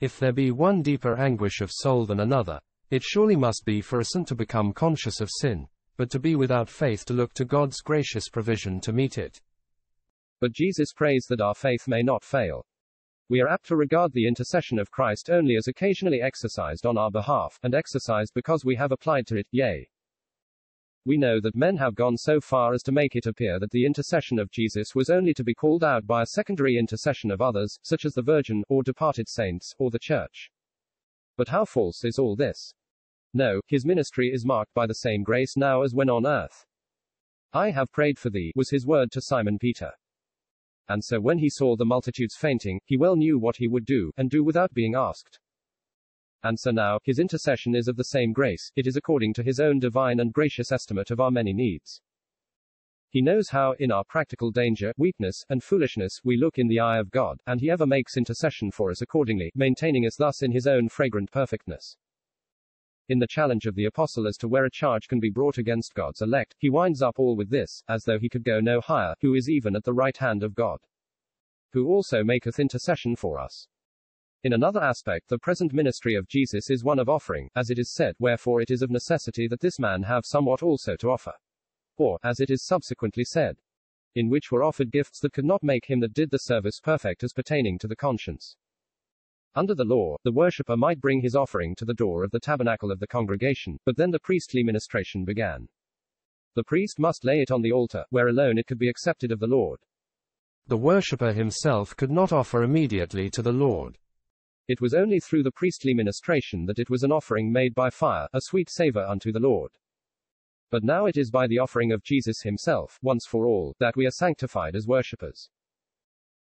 If 0.00 0.18
there 0.18 0.32
be 0.32 0.50
one 0.50 0.82
deeper 0.82 1.14
anguish 1.16 1.60
of 1.60 1.70
soul 1.70 2.06
than 2.06 2.18
another, 2.18 2.58
it 2.90 3.04
surely 3.04 3.36
must 3.36 3.64
be 3.64 3.80
for 3.80 4.00
a 4.00 4.04
sin 4.04 4.24
to 4.24 4.34
become 4.34 4.72
conscious 4.72 5.20
of 5.20 5.30
sin, 5.30 5.68
but 5.96 6.10
to 6.10 6.18
be 6.18 6.34
without 6.34 6.68
faith 6.68 7.04
to 7.04 7.14
look 7.14 7.32
to 7.34 7.44
God's 7.44 7.80
gracious 7.82 8.28
provision 8.28 8.80
to 8.80 8.92
meet 8.92 9.16
it. 9.16 9.40
But 10.40 10.50
Jesus 10.50 10.92
prays 10.92 11.24
that 11.28 11.40
our 11.40 11.54
faith 11.54 11.86
may 11.86 12.02
not 12.02 12.24
fail. 12.24 12.66
We 13.28 13.40
are 13.40 13.48
apt 13.48 13.66
to 13.66 13.76
regard 13.76 14.12
the 14.12 14.26
intercession 14.26 14.80
of 14.80 14.90
Christ 14.90 15.30
only 15.30 15.54
as 15.54 15.68
occasionally 15.68 16.20
exercised 16.20 16.84
on 16.84 16.98
our 16.98 17.12
behalf, 17.12 17.60
and 17.62 17.76
exercised 17.76 18.32
because 18.34 18.64
we 18.64 18.74
have 18.74 18.90
applied 18.90 19.28
to 19.28 19.36
it, 19.36 19.46
yea, 19.52 19.88
we 21.06 21.16
know 21.16 21.40
that 21.40 21.54
men 21.54 21.76
have 21.76 21.94
gone 21.94 22.16
so 22.16 22.40
far 22.40 22.72
as 22.72 22.82
to 22.82 22.92
make 22.92 23.16
it 23.16 23.26
appear 23.26 23.58
that 23.58 23.70
the 23.70 23.84
intercession 23.84 24.38
of 24.38 24.50
Jesus 24.50 24.94
was 24.94 25.10
only 25.10 25.34
to 25.34 25.44
be 25.44 25.54
called 25.54 25.84
out 25.84 26.06
by 26.06 26.22
a 26.22 26.26
secondary 26.26 26.76
intercession 26.76 27.30
of 27.30 27.40
others, 27.40 27.78
such 27.82 28.04
as 28.04 28.14
the 28.14 28.22
Virgin, 28.22 28.64
or 28.68 28.82
departed 28.82 29.28
saints, 29.28 29.74
or 29.78 29.90
the 29.90 29.98
Church. 29.98 30.50
But 31.36 31.48
how 31.48 31.64
false 31.64 32.04
is 32.04 32.18
all 32.18 32.36
this? 32.36 32.74
No, 33.32 33.60
his 33.66 33.84
ministry 33.84 34.30
is 34.32 34.46
marked 34.46 34.72
by 34.74 34.86
the 34.86 34.94
same 34.94 35.22
grace 35.22 35.56
now 35.56 35.82
as 35.82 35.92
when 35.92 36.08
on 36.08 36.26
earth. 36.26 36.64
I 37.52 37.70
have 37.70 37.92
prayed 37.92 38.18
for 38.18 38.30
thee, 38.30 38.52
was 38.54 38.70
his 38.70 38.86
word 38.86 39.10
to 39.12 39.20
Simon 39.20 39.58
Peter. 39.58 39.90
And 40.88 41.02
so 41.02 41.20
when 41.20 41.38
he 41.38 41.48
saw 41.48 41.76
the 41.76 41.84
multitudes 41.84 42.36
fainting, 42.36 42.80
he 42.84 42.96
well 42.96 43.16
knew 43.16 43.38
what 43.38 43.56
he 43.56 43.68
would 43.68 43.86
do, 43.86 44.12
and 44.16 44.30
do 44.30 44.44
without 44.44 44.74
being 44.74 44.94
asked. 44.94 45.38
And 46.44 46.60
so 46.60 46.70
now, 46.70 46.98
his 47.04 47.18
intercession 47.18 47.74
is 47.74 47.88
of 47.88 47.96
the 47.96 48.04
same 48.04 48.34
grace, 48.34 48.70
it 48.76 48.86
is 48.86 48.96
according 48.96 49.32
to 49.34 49.42
his 49.42 49.58
own 49.58 49.80
divine 49.80 50.20
and 50.20 50.30
gracious 50.30 50.70
estimate 50.70 51.10
of 51.10 51.18
our 51.18 51.30
many 51.30 51.54
needs. 51.54 52.02
He 53.08 53.22
knows 53.22 53.48
how, 53.48 53.72
in 53.78 53.90
our 53.90 54.04
practical 54.04 54.50
danger, 54.50 54.92
weakness, 54.98 55.42
and 55.48 55.62
foolishness, 55.62 56.20
we 56.22 56.36
look 56.36 56.58
in 56.58 56.68
the 56.68 56.80
eye 56.80 56.98
of 56.98 57.10
God, 57.10 57.40
and 57.46 57.62
he 57.62 57.70
ever 57.70 57.86
makes 57.86 58.18
intercession 58.18 58.70
for 58.70 58.90
us 58.90 59.00
accordingly, 59.00 59.52
maintaining 59.54 60.04
us 60.04 60.16
thus 60.16 60.42
in 60.42 60.52
his 60.52 60.66
own 60.66 60.90
fragrant 60.90 61.30
perfectness. 61.30 61.96
In 63.08 63.20
the 63.20 63.26
challenge 63.26 63.64
of 63.64 63.74
the 63.74 63.86
apostle 63.86 64.26
as 64.26 64.36
to 64.38 64.48
where 64.48 64.66
a 64.66 64.70
charge 64.70 65.08
can 65.08 65.20
be 65.20 65.30
brought 65.30 65.56
against 65.56 65.94
God's 65.94 66.20
elect, 66.20 66.56
he 66.58 66.68
winds 66.68 67.00
up 67.00 67.18
all 67.18 67.36
with 67.36 67.48
this, 67.48 67.82
as 67.88 68.04
though 68.04 68.18
he 68.18 68.28
could 68.28 68.44
go 68.44 68.60
no 68.60 68.82
higher, 68.82 69.14
who 69.22 69.34
is 69.34 69.48
even 69.48 69.74
at 69.76 69.84
the 69.84 69.94
right 69.94 70.16
hand 70.18 70.42
of 70.42 70.54
God. 70.54 70.80
Who 71.72 71.88
also 71.88 72.22
maketh 72.22 72.58
intercession 72.58 73.16
for 73.16 73.38
us. 73.38 73.66
In 74.44 74.52
another 74.52 74.82
aspect, 74.82 75.30
the 75.30 75.38
present 75.38 75.72
ministry 75.72 76.14
of 76.14 76.28
Jesus 76.28 76.68
is 76.68 76.84
one 76.84 76.98
of 76.98 77.08
offering, 77.08 77.48
as 77.56 77.70
it 77.70 77.78
is 77.78 77.94
said, 77.94 78.14
wherefore 78.18 78.60
it 78.60 78.70
is 78.70 78.82
of 78.82 78.90
necessity 78.90 79.48
that 79.48 79.60
this 79.60 79.78
man 79.78 80.02
have 80.02 80.26
somewhat 80.26 80.62
also 80.62 80.96
to 80.96 81.08
offer. 81.08 81.32
Or, 81.96 82.18
as 82.22 82.40
it 82.40 82.50
is 82.50 82.66
subsequently 82.66 83.24
said, 83.24 83.56
in 84.14 84.28
which 84.28 84.52
were 84.52 84.62
offered 84.62 84.92
gifts 84.92 85.18
that 85.20 85.32
could 85.32 85.46
not 85.46 85.62
make 85.62 85.86
him 85.88 85.98
that 86.00 86.12
did 86.12 86.30
the 86.30 86.36
service 86.36 86.78
perfect 86.78 87.24
as 87.24 87.32
pertaining 87.32 87.78
to 87.78 87.88
the 87.88 87.96
conscience. 87.96 88.58
Under 89.54 89.74
the 89.74 89.82
law, 89.82 90.18
the 90.24 90.32
worshipper 90.32 90.76
might 90.76 91.00
bring 91.00 91.22
his 91.22 91.34
offering 91.34 91.74
to 91.76 91.86
the 91.86 91.94
door 91.94 92.22
of 92.22 92.30
the 92.30 92.38
tabernacle 92.38 92.92
of 92.92 93.00
the 93.00 93.06
congregation, 93.06 93.78
but 93.86 93.96
then 93.96 94.10
the 94.10 94.20
priestly 94.20 94.62
ministration 94.62 95.24
began. 95.24 95.68
The 96.54 96.64
priest 96.64 96.98
must 96.98 97.24
lay 97.24 97.40
it 97.40 97.50
on 97.50 97.62
the 97.62 97.72
altar, 97.72 98.04
where 98.10 98.28
alone 98.28 98.58
it 98.58 98.66
could 98.66 98.78
be 98.78 98.90
accepted 98.90 99.32
of 99.32 99.40
the 99.40 99.46
Lord. 99.46 99.80
The 100.66 100.76
worshipper 100.76 101.32
himself 101.32 101.96
could 101.96 102.10
not 102.10 102.30
offer 102.30 102.62
immediately 102.62 103.30
to 103.30 103.40
the 103.40 103.52
Lord. 103.52 103.96
It 104.66 104.80
was 104.80 104.94
only 104.94 105.20
through 105.20 105.42
the 105.42 105.52
priestly 105.52 105.92
ministration 105.92 106.64
that 106.66 106.78
it 106.78 106.88
was 106.88 107.02
an 107.02 107.12
offering 107.12 107.52
made 107.52 107.74
by 107.74 107.90
fire, 107.90 108.28
a 108.32 108.40
sweet 108.40 108.70
savor 108.70 109.04
unto 109.04 109.30
the 109.30 109.40
Lord. 109.40 109.72
But 110.70 110.82
now 110.82 111.06
it 111.06 111.16
is 111.16 111.30
by 111.30 111.46
the 111.46 111.58
offering 111.58 111.92
of 111.92 112.02
Jesus 112.02 112.40
himself, 112.42 112.98
once 113.02 113.26
for 113.26 113.46
all, 113.46 113.74
that 113.78 113.94
we 113.94 114.06
are 114.06 114.10
sanctified 114.10 114.74
as 114.74 114.86
worshippers. 114.86 115.50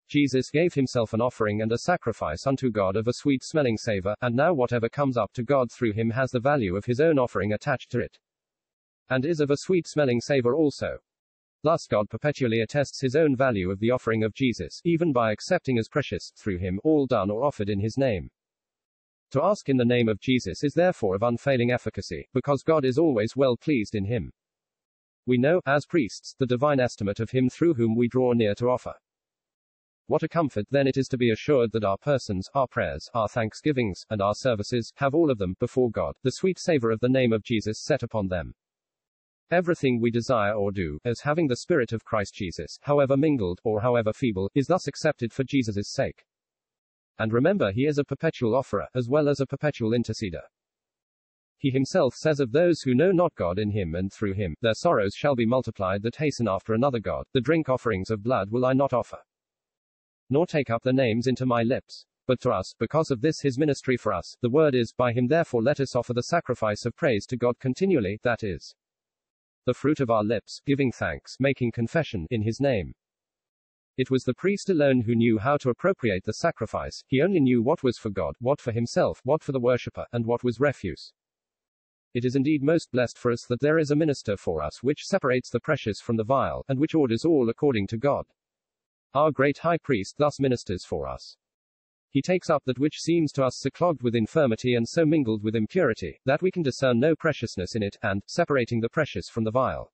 Jesus 0.09 0.51
gave 0.51 0.73
himself 0.73 1.13
an 1.13 1.21
offering 1.21 1.61
and 1.63 1.73
a 1.73 1.79
sacrifice 1.79 2.47
unto 2.47 2.71
God 2.71 2.97
of 2.97 3.09
a 3.09 3.13
sweet 3.13 3.45
smelling 3.45 3.77
savor, 3.77 4.15
and 4.23 4.35
now 4.35 4.55
whatever 4.55 4.89
comes 4.89 5.17
up 5.17 5.33
to 5.35 5.43
God 5.43 5.71
through 5.71 5.93
him 5.93 6.11
has 6.11 6.31
the 6.31 6.41
value 6.41 6.77
of 6.77 6.85
his 6.85 7.01
own 7.01 7.19
offering 7.19 7.53
attached 7.53 7.91
to 7.91 8.01
it. 8.01 8.19
And 9.11 9.27
is 9.27 9.41
of 9.41 9.51
a 9.51 9.57
sweet 9.57 9.87
smelling 9.87 10.21
savor 10.21 10.55
also. 10.55 10.99
Thus 11.63 11.87
God 11.87 12.09
perpetually 12.09 12.61
attests 12.61 13.01
his 13.01 13.17
own 13.17 13.37
value 13.37 13.71
of 13.71 13.81
the 13.81 13.91
offering 13.91 14.23
of 14.23 14.35
Jesus, 14.35 14.81
even 14.85 15.13
by 15.13 15.33
accepting 15.33 15.79
as 15.79 15.89
precious, 15.89 16.33
through 16.37 16.59
him, 16.59 16.79
all 16.85 17.07
done 17.07 17.31
or 17.31 17.45
offered 17.45 17.69
in 17.69 17.81
his 17.81 17.97
name. 17.99 18.31
To 19.33 19.43
ask 19.43 19.69
in 19.69 19.77
the 19.77 19.85
name 19.85 20.09
of 20.09 20.21
Jesus 20.21 20.63
is 20.63 20.75
therefore 20.75 21.17
of 21.17 21.23
unfailing 21.23 21.73
efficacy, 21.73 22.29
because 22.33 22.63
God 22.63 22.85
is 22.85 22.99
always 22.99 23.35
well 23.35 23.57
pleased 23.57 23.95
in 23.95 24.05
him. 24.05 24.33
We 25.27 25.39
know, 25.39 25.61
as 25.67 25.87
priests, 25.87 26.37
the 26.39 26.47
divine 26.47 26.79
estimate 26.79 27.19
of 27.19 27.31
him 27.31 27.51
through 27.51 27.75
whom 27.75 27.97
we 27.97 28.07
draw 28.07 28.33
near 28.33 28.55
to 28.57 28.71
offer. 28.71 28.95
What 30.07 30.23
a 30.23 30.29
comfort 30.29 30.67
then 30.71 30.87
it 30.87 30.97
is 30.97 31.09
to 31.09 31.19
be 31.19 31.33
assured 31.33 31.73
that 31.73 31.83
our 31.83 31.99
persons, 31.99 32.49
our 32.55 32.69
prayers, 32.69 33.11
our 33.13 33.27
thanksgivings, 33.27 34.05
and 34.09 34.23
our 34.23 34.37
services, 34.37 34.93
have 34.99 35.17
all 35.17 35.33
of 35.33 35.39
them, 35.39 35.57
before 35.59 35.91
God, 35.91 36.15
the 36.23 36.31
sweet 36.31 36.61
savor 36.61 36.93
of 36.93 37.01
the 37.01 37.09
name 37.09 37.33
of 37.33 37.43
Jesus 37.43 37.83
set 37.83 38.05
upon 38.05 38.29
them. 38.29 38.55
Everything 39.53 40.01
we 40.01 40.11
desire 40.11 40.55
or 40.55 40.73
do, 40.73 40.99
as 41.05 41.21
having 41.21 41.47
the 41.47 41.57
Spirit 41.57 41.93
of 41.93 42.05
Christ 42.05 42.35
Jesus, 42.35 42.81
however 42.83 43.17
mingled, 43.17 43.61
or 43.63 43.81
however 43.81 44.13
feeble, 44.13 44.51
is 44.57 44.67
thus 44.67 44.89
accepted 44.89 45.33
for 45.33 45.45
Jesus' 45.45 45.93
sake. 45.93 46.25
And 47.21 47.33
remember, 47.33 47.71
he 47.71 47.87
is 47.87 47.99
a 47.99 48.05
perpetual 48.05 48.57
offerer, 48.57 48.89
as 48.93 49.09
well 49.09 49.29
as 49.29 49.39
a 49.39 49.47
perpetual 49.47 49.93
interceder. 49.93 50.43
He 51.59 51.71
himself 51.71 52.17
says 52.17 52.41
of 52.41 52.51
those 52.51 52.83
who 52.83 52.95
know 52.97 53.13
not 53.13 53.37
God 53.37 53.61
in 53.61 53.71
him 53.71 53.95
and 53.95 54.13
through 54.13 54.35
him, 54.35 54.57
their 54.63 54.75
sorrows 54.75 55.15
shall 55.15 55.37
be 55.37 55.47
multiplied 55.47 56.03
that 56.03 56.17
hasten 56.17 56.49
after 56.49 56.75
another 56.75 56.99
God, 56.99 57.25
the 57.33 57.41
drink 57.41 57.69
offerings 57.69 58.11
of 58.11 58.25
blood 58.25 58.51
will 58.51 58.67
I 58.67 58.73
not 58.73 58.93
offer. 58.93 59.19
Nor 60.29 60.49
take 60.49 60.71
up 60.71 60.83
the 60.83 60.93
names 60.93 61.29
into 61.29 61.47
my 61.47 61.63
lips. 61.63 62.05
But 62.27 62.41
to 62.41 62.51
us, 62.51 62.75
because 62.81 63.13
of 63.13 63.21
this 63.21 63.41
his 63.43 63.59
ministry 63.59 63.97
for 63.97 64.13
us, 64.13 64.37
the 64.43 64.51
word 64.51 64.75
is, 64.75 64.93
by 64.93 65.13
him 65.13 65.29
therefore 65.29 65.63
let 65.63 65.79
us 65.79 65.95
offer 65.95 66.13
the 66.13 66.25
sacrifice 66.25 66.85
of 66.85 66.97
praise 66.97 67.25
to 67.27 67.37
God 67.37 67.61
continually, 67.61 68.19
that 68.25 68.43
is, 68.43 68.75
the 69.67 69.75
fruit 69.75 69.99
of 69.99 70.11
our 70.11 70.23
lips, 70.23 70.63
giving 70.65 70.93
thanks, 70.93 71.37
making 71.41 71.73
confession, 71.73 72.27
in 72.31 72.41
his 72.41 72.61
name. 72.61 72.95
It 73.97 74.11
was 74.11 74.23
the 74.23 74.35
priest 74.35 74.71
alone 74.71 75.01
who 75.01 75.15
knew 75.17 75.39
how 75.39 75.57
to 75.57 75.71
appropriate 75.71 76.25
the 76.25 76.35
sacrifice, 76.35 77.03
he 77.09 77.21
only 77.21 77.41
knew 77.41 77.63
what 77.63 77.83
was 77.83 77.99
for 77.99 78.11
God, 78.11 78.37
what 78.39 78.61
for 78.61 78.71
himself, 78.71 79.21
what 79.25 79.43
for 79.43 79.51
the 79.51 79.61
worshipper, 79.61 80.07
and 80.13 80.25
what 80.25 80.45
was 80.45 80.61
refuse. 80.61 81.13
It 82.15 82.25
is 82.25 82.37
indeed 82.37 82.63
most 82.63 82.93
blessed 82.93 83.19
for 83.19 83.33
us 83.33 83.45
that 83.47 83.61
there 83.61 83.79
is 83.79 83.91
a 83.91 83.97
minister 83.97 84.37
for 84.37 84.63
us 84.63 84.83
which 84.83 85.05
separates 85.05 85.51
the 85.51 85.61
precious 85.61 86.01
from 86.01 86.17
the 86.17 86.25
vile, 86.25 86.65
and 86.69 86.79
which 86.79 86.95
orders 86.95 87.25
all 87.25 87.49
according 87.49 87.89
to 87.89 87.99
God. 87.99 88.27
Our 89.15 89.33
great 89.33 89.59
high 89.59 89.79
priest 89.79 90.15
thus 90.17 90.39
ministers 90.39 90.85
for 90.85 91.09
us. 91.09 91.37
He 92.17 92.23
takes 92.23 92.49
up 92.49 92.65
that 92.65 92.79
which 92.79 92.99
seems 92.99 93.31
to 93.33 93.45
us 93.45 93.59
so 93.59 93.69
clogged 93.69 94.01
with 94.01 94.15
infirmity 94.15 94.75
and 94.75 94.89
so 94.89 95.05
mingled 95.05 95.43
with 95.43 95.55
impurity, 95.55 96.19
that 96.25 96.41
we 96.41 96.51
can 96.51 96.63
discern 96.63 96.99
no 96.99 97.15
preciousness 97.15 97.75
in 97.75 97.83
it, 97.83 97.99
and, 98.03 98.23
separating 98.27 98.81
the 98.81 98.89
precious 98.89 99.29
from 99.29 99.45
the 99.45 99.51
vile, 99.51 99.93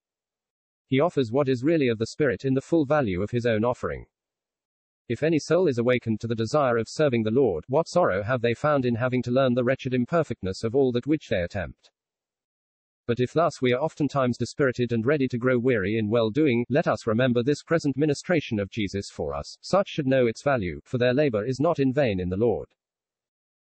he 0.87 1.01
offers 1.01 1.33
what 1.33 1.49
is 1.49 1.65
really 1.65 1.89
of 1.89 1.97
the 1.97 2.07
Spirit 2.07 2.45
in 2.45 2.53
the 2.53 2.61
full 2.61 2.85
value 2.85 3.21
of 3.21 3.31
his 3.31 3.45
own 3.45 3.65
offering. 3.65 4.05
If 5.09 5.21
any 5.21 5.37
soul 5.37 5.67
is 5.67 5.77
awakened 5.77 6.21
to 6.21 6.27
the 6.27 6.33
desire 6.33 6.77
of 6.77 6.87
serving 6.87 7.23
the 7.23 7.29
Lord, 7.29 7.65
what 7.67 7.89
sorrow 7.89 8.23
have 8.23 8.39
they 8.39 8.53
found 8.53 8.85
in 8.85 8.95
having 8.95 9.21
to 9.23 9.31
learn 9.31 9.53
the 9.53 9.65
wretched 9.65 9.93
imperfectness 9.93 10.63
of 10.63 10.75
all 10.75 10.93
that 10.93 11.05
which 11.05 11.27
they 11.27 11.41
attempt? 11.41 11.91
But 13.05 13.19
if 13.19 13.33
thus 13.33 13.61
we 13.61 13.73
are 13.73 13.81
oftentimes 13.81 14.37
dispirited 14.37 14.93
and 14.93 15.05
ready 15.05 15.27
to 15.27 15.37
grow 15.37 15.59
weary 15.59 15.97
in 15.97 16.09
well 16.09 16.29
doing, 16.29 16.65
let 16.69 16.87
us 16.87 17.05
remember 17.05 17.43
this 17.43 17.61
present 17.61 17.97
ministration 17.97 18.59
of 18.59 18.69
Jesus 18.69 19.09
for 19.09 19.33
us. 19.33 19.57
Such 19.61 19.89
should 19.89 20.07
know 20.07 20.25
its 20.25 20.41
value, 20.41 20.79
for 20.85 20.97
their 20.97 21.13
labor 21.13 21.45
is 21.45 21.59
not 21.59 21.79
in 21.79 21.91
vain 21.91 22.19
in 22.19 22.29
the 22.29 22.37
Lord. 22.37 22.69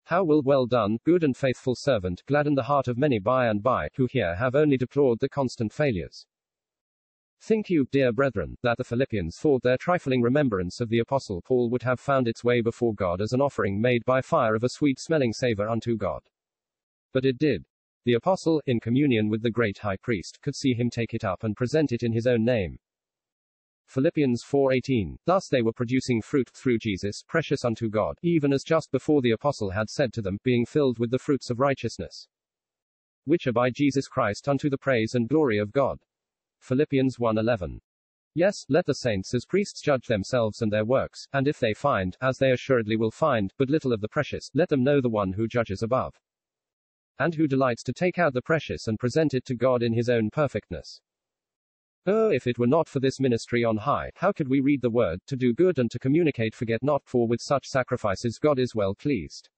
How 0.04 0.24
will 0.24 0.42
well 0.42 0.66
done, 0.66 0.98
good 1.04 1.22
and 1.22 1.36
faithful 1.36 1.76
servant, 1.76 2.24
gladden 2.26 2.56
the 2.56 2.64
heart 2.64 2.88
of 2.88 2.98
many 2.98 3.20
by 3.20 3.46
and 3.46 3.62
by, 3.62 3.90
who 3.94 4.06
here 4.10 4.34
have 4.34 4.56
only 4.56 4.76
deplored 4.76 5.20
the 5.20 5.28
constant 5.28 5.72
failures. 5.72 6.26
Think 7.40 7.70
you, 7.70 7.86
dear 7.92 8.12
brethren, 8.12 8.58
that 8.62 8.76
the 8.76 8.84
Philippians 8.84 9.38
thought 9.38 9.62
their 9.62 9.78
trifling 9.78 10.20
remembrance 10.20 10.80
of 10.80 10.88
the 10.88 10.98
Apostle 10.98 11.40
Paul 11.40 11.70
would 11.70 11.84
have 11.84 12.00
found 12.00 12.26
its 12.26 12.42
way 12.42 12.60
before 12.60 12.92
God 12.92 13.20
as 13.20 13.32
an 13.32 13.40
offering 13.40 13.80
made 13.80 14.04
by 14.04 14.20
fire 14.20 14.56
of 14.56 14.64
a 14.64 14.68
sweet 14.68 14.98
smelling 14.98 15.32
savor 15.32 15.68
unto 15.68 15.96
God? 15.96 16.22
But 17.12 17.24
it 17.24 17.38
did. 17.38 17.64
The 18.04 18.14
apostle, 18.14 18.62
in 18.66 18.80
communion 18.80 19.28
with 19.28 19.42
the 19.42 19.50
great 19.50 19.78
high 19.78 19.98
priest, 19.98 20.40
could 20.40 20.56
see 20.56 20.72
him 20.72 20.88
take 20.88 21.12
it 21.12 21.24
up 21.24 21.44
and 21.44 21.54
present 21.54 21.92
it 21.92 22.02
in 22.02 22.12
his 22.12 22.26
own 22.26 22.44
name. 22.44 22.78
Philippians 23.90 24.44
4:18 24.44 25.16
Thus 25.26 25.48
they 25.48 25.62
were 25.62 25.72
producing 25.72 26.22
fruit 26.22 26.48
through 26.54 26.78
Jesus 26.78 27.24
precious 27.26 27.64
unto 27.64 27.90
God 27.90 28.16
even 28.22 28.52
as 28.52 28.62
just 28.62 28.92
before 28.92 29.20
the 29.20 29.32
apostle 29.32 29.70
had 29.70 29.90
said 29.90 30.12
to 30.12 30.22
them 30.22 30.38
being 30.44 30.64
filled 30.64 31.00
with 31.00 31.10
the 31.10 31.18
fruits 31.18 31.50
of 31.50 31.58
righteousness 31.58 32.28
which 33.24 33.48
are 33.48 33.52
by 33.52 33.68
Jesus 33.68 34.06
Christ 34.06 34.48
unto 34.48 34.70
the 34.70 34.78
praise 34.78 35.16
and 35.16 35.28
glory 35.28 35.58
of 35.58 35.72
God 35.72 35.98
Philippians 36.60 37.18
1:11 37.18 37.80
Yes, 38.32 38.64
let 38.68 38.86
the 38.86 38.94
saints 38.94 39.34
as 39.34 39.44
priests 39.44 39.82
judge 39.82 40.06
themselves 40.06 40.62
and 40.62 40.72
their 40.72 40.84
works, 40.84 41.26
and 41.32 41.48
if 41.48 41.58
they 41.58 41.74
find, 41.74 42.16
as 42.22 42.38
they 42.38 42.52
assuredly 42.52 42.96
will 42.96 43.10
find, 43.10 43.52
but 43.58 43.68
little 43.68 43.92
of 43.92 44.00
the 44.00 44.08
precious, 44.08 44.48
let 44.54 44.68
them 44.68 44.84
know 44.84 45.00
the 45.00 45.08
one 45.08 45.32
who 45.32 45.48
judges 45.48 45.82
above 45.82 46.14
and 47.20 47.34
who 47.34 47.46
delights 47.46 47.84
to 47.84 47.92
take 47.92 48.18
out 48.18 48.34
the 48.34 48.42
precious 48.42 48.88
and 48.88 48.98
present 48.98 49.34
it 49.34 49.44
to 49.44 49.54
God 49.54 49.82
in 49.84 49.92
his 49.92 50.08
own 50.08 50.30
perfectness. 50.30 51.00
Oh, 52.06 52.30
if 52.30 52.46
it 52.46 52.58
were 52.58 52.66
not 52.66 52.88
for 52.88 52.98
this 52.98 53.20
ministry 53.20 53.62
on 53.62 53.76
high, 53.76 54.10
how 54.16 54.32
could 54.32 54.48
we 54.48 54.60
read 54.60 54.80
the 54.80 54.90
word, 54.90 55.20
to 55.26 55.36
do 55.36 55.52
good 55.52 55.78
and 55.78 55.90
to 55.90 55.98
communicate 55.98 56.54
forget 56.54 56.82
not, 56.82 57.02
for 57.04 57.28
with 57.28 57.40
such 57.40 57.66
sacrifices 57.68 58.38
God 58.38 58.58
is 58.58 58.74
well 58.74 58.94
pleased. 58.94 59.50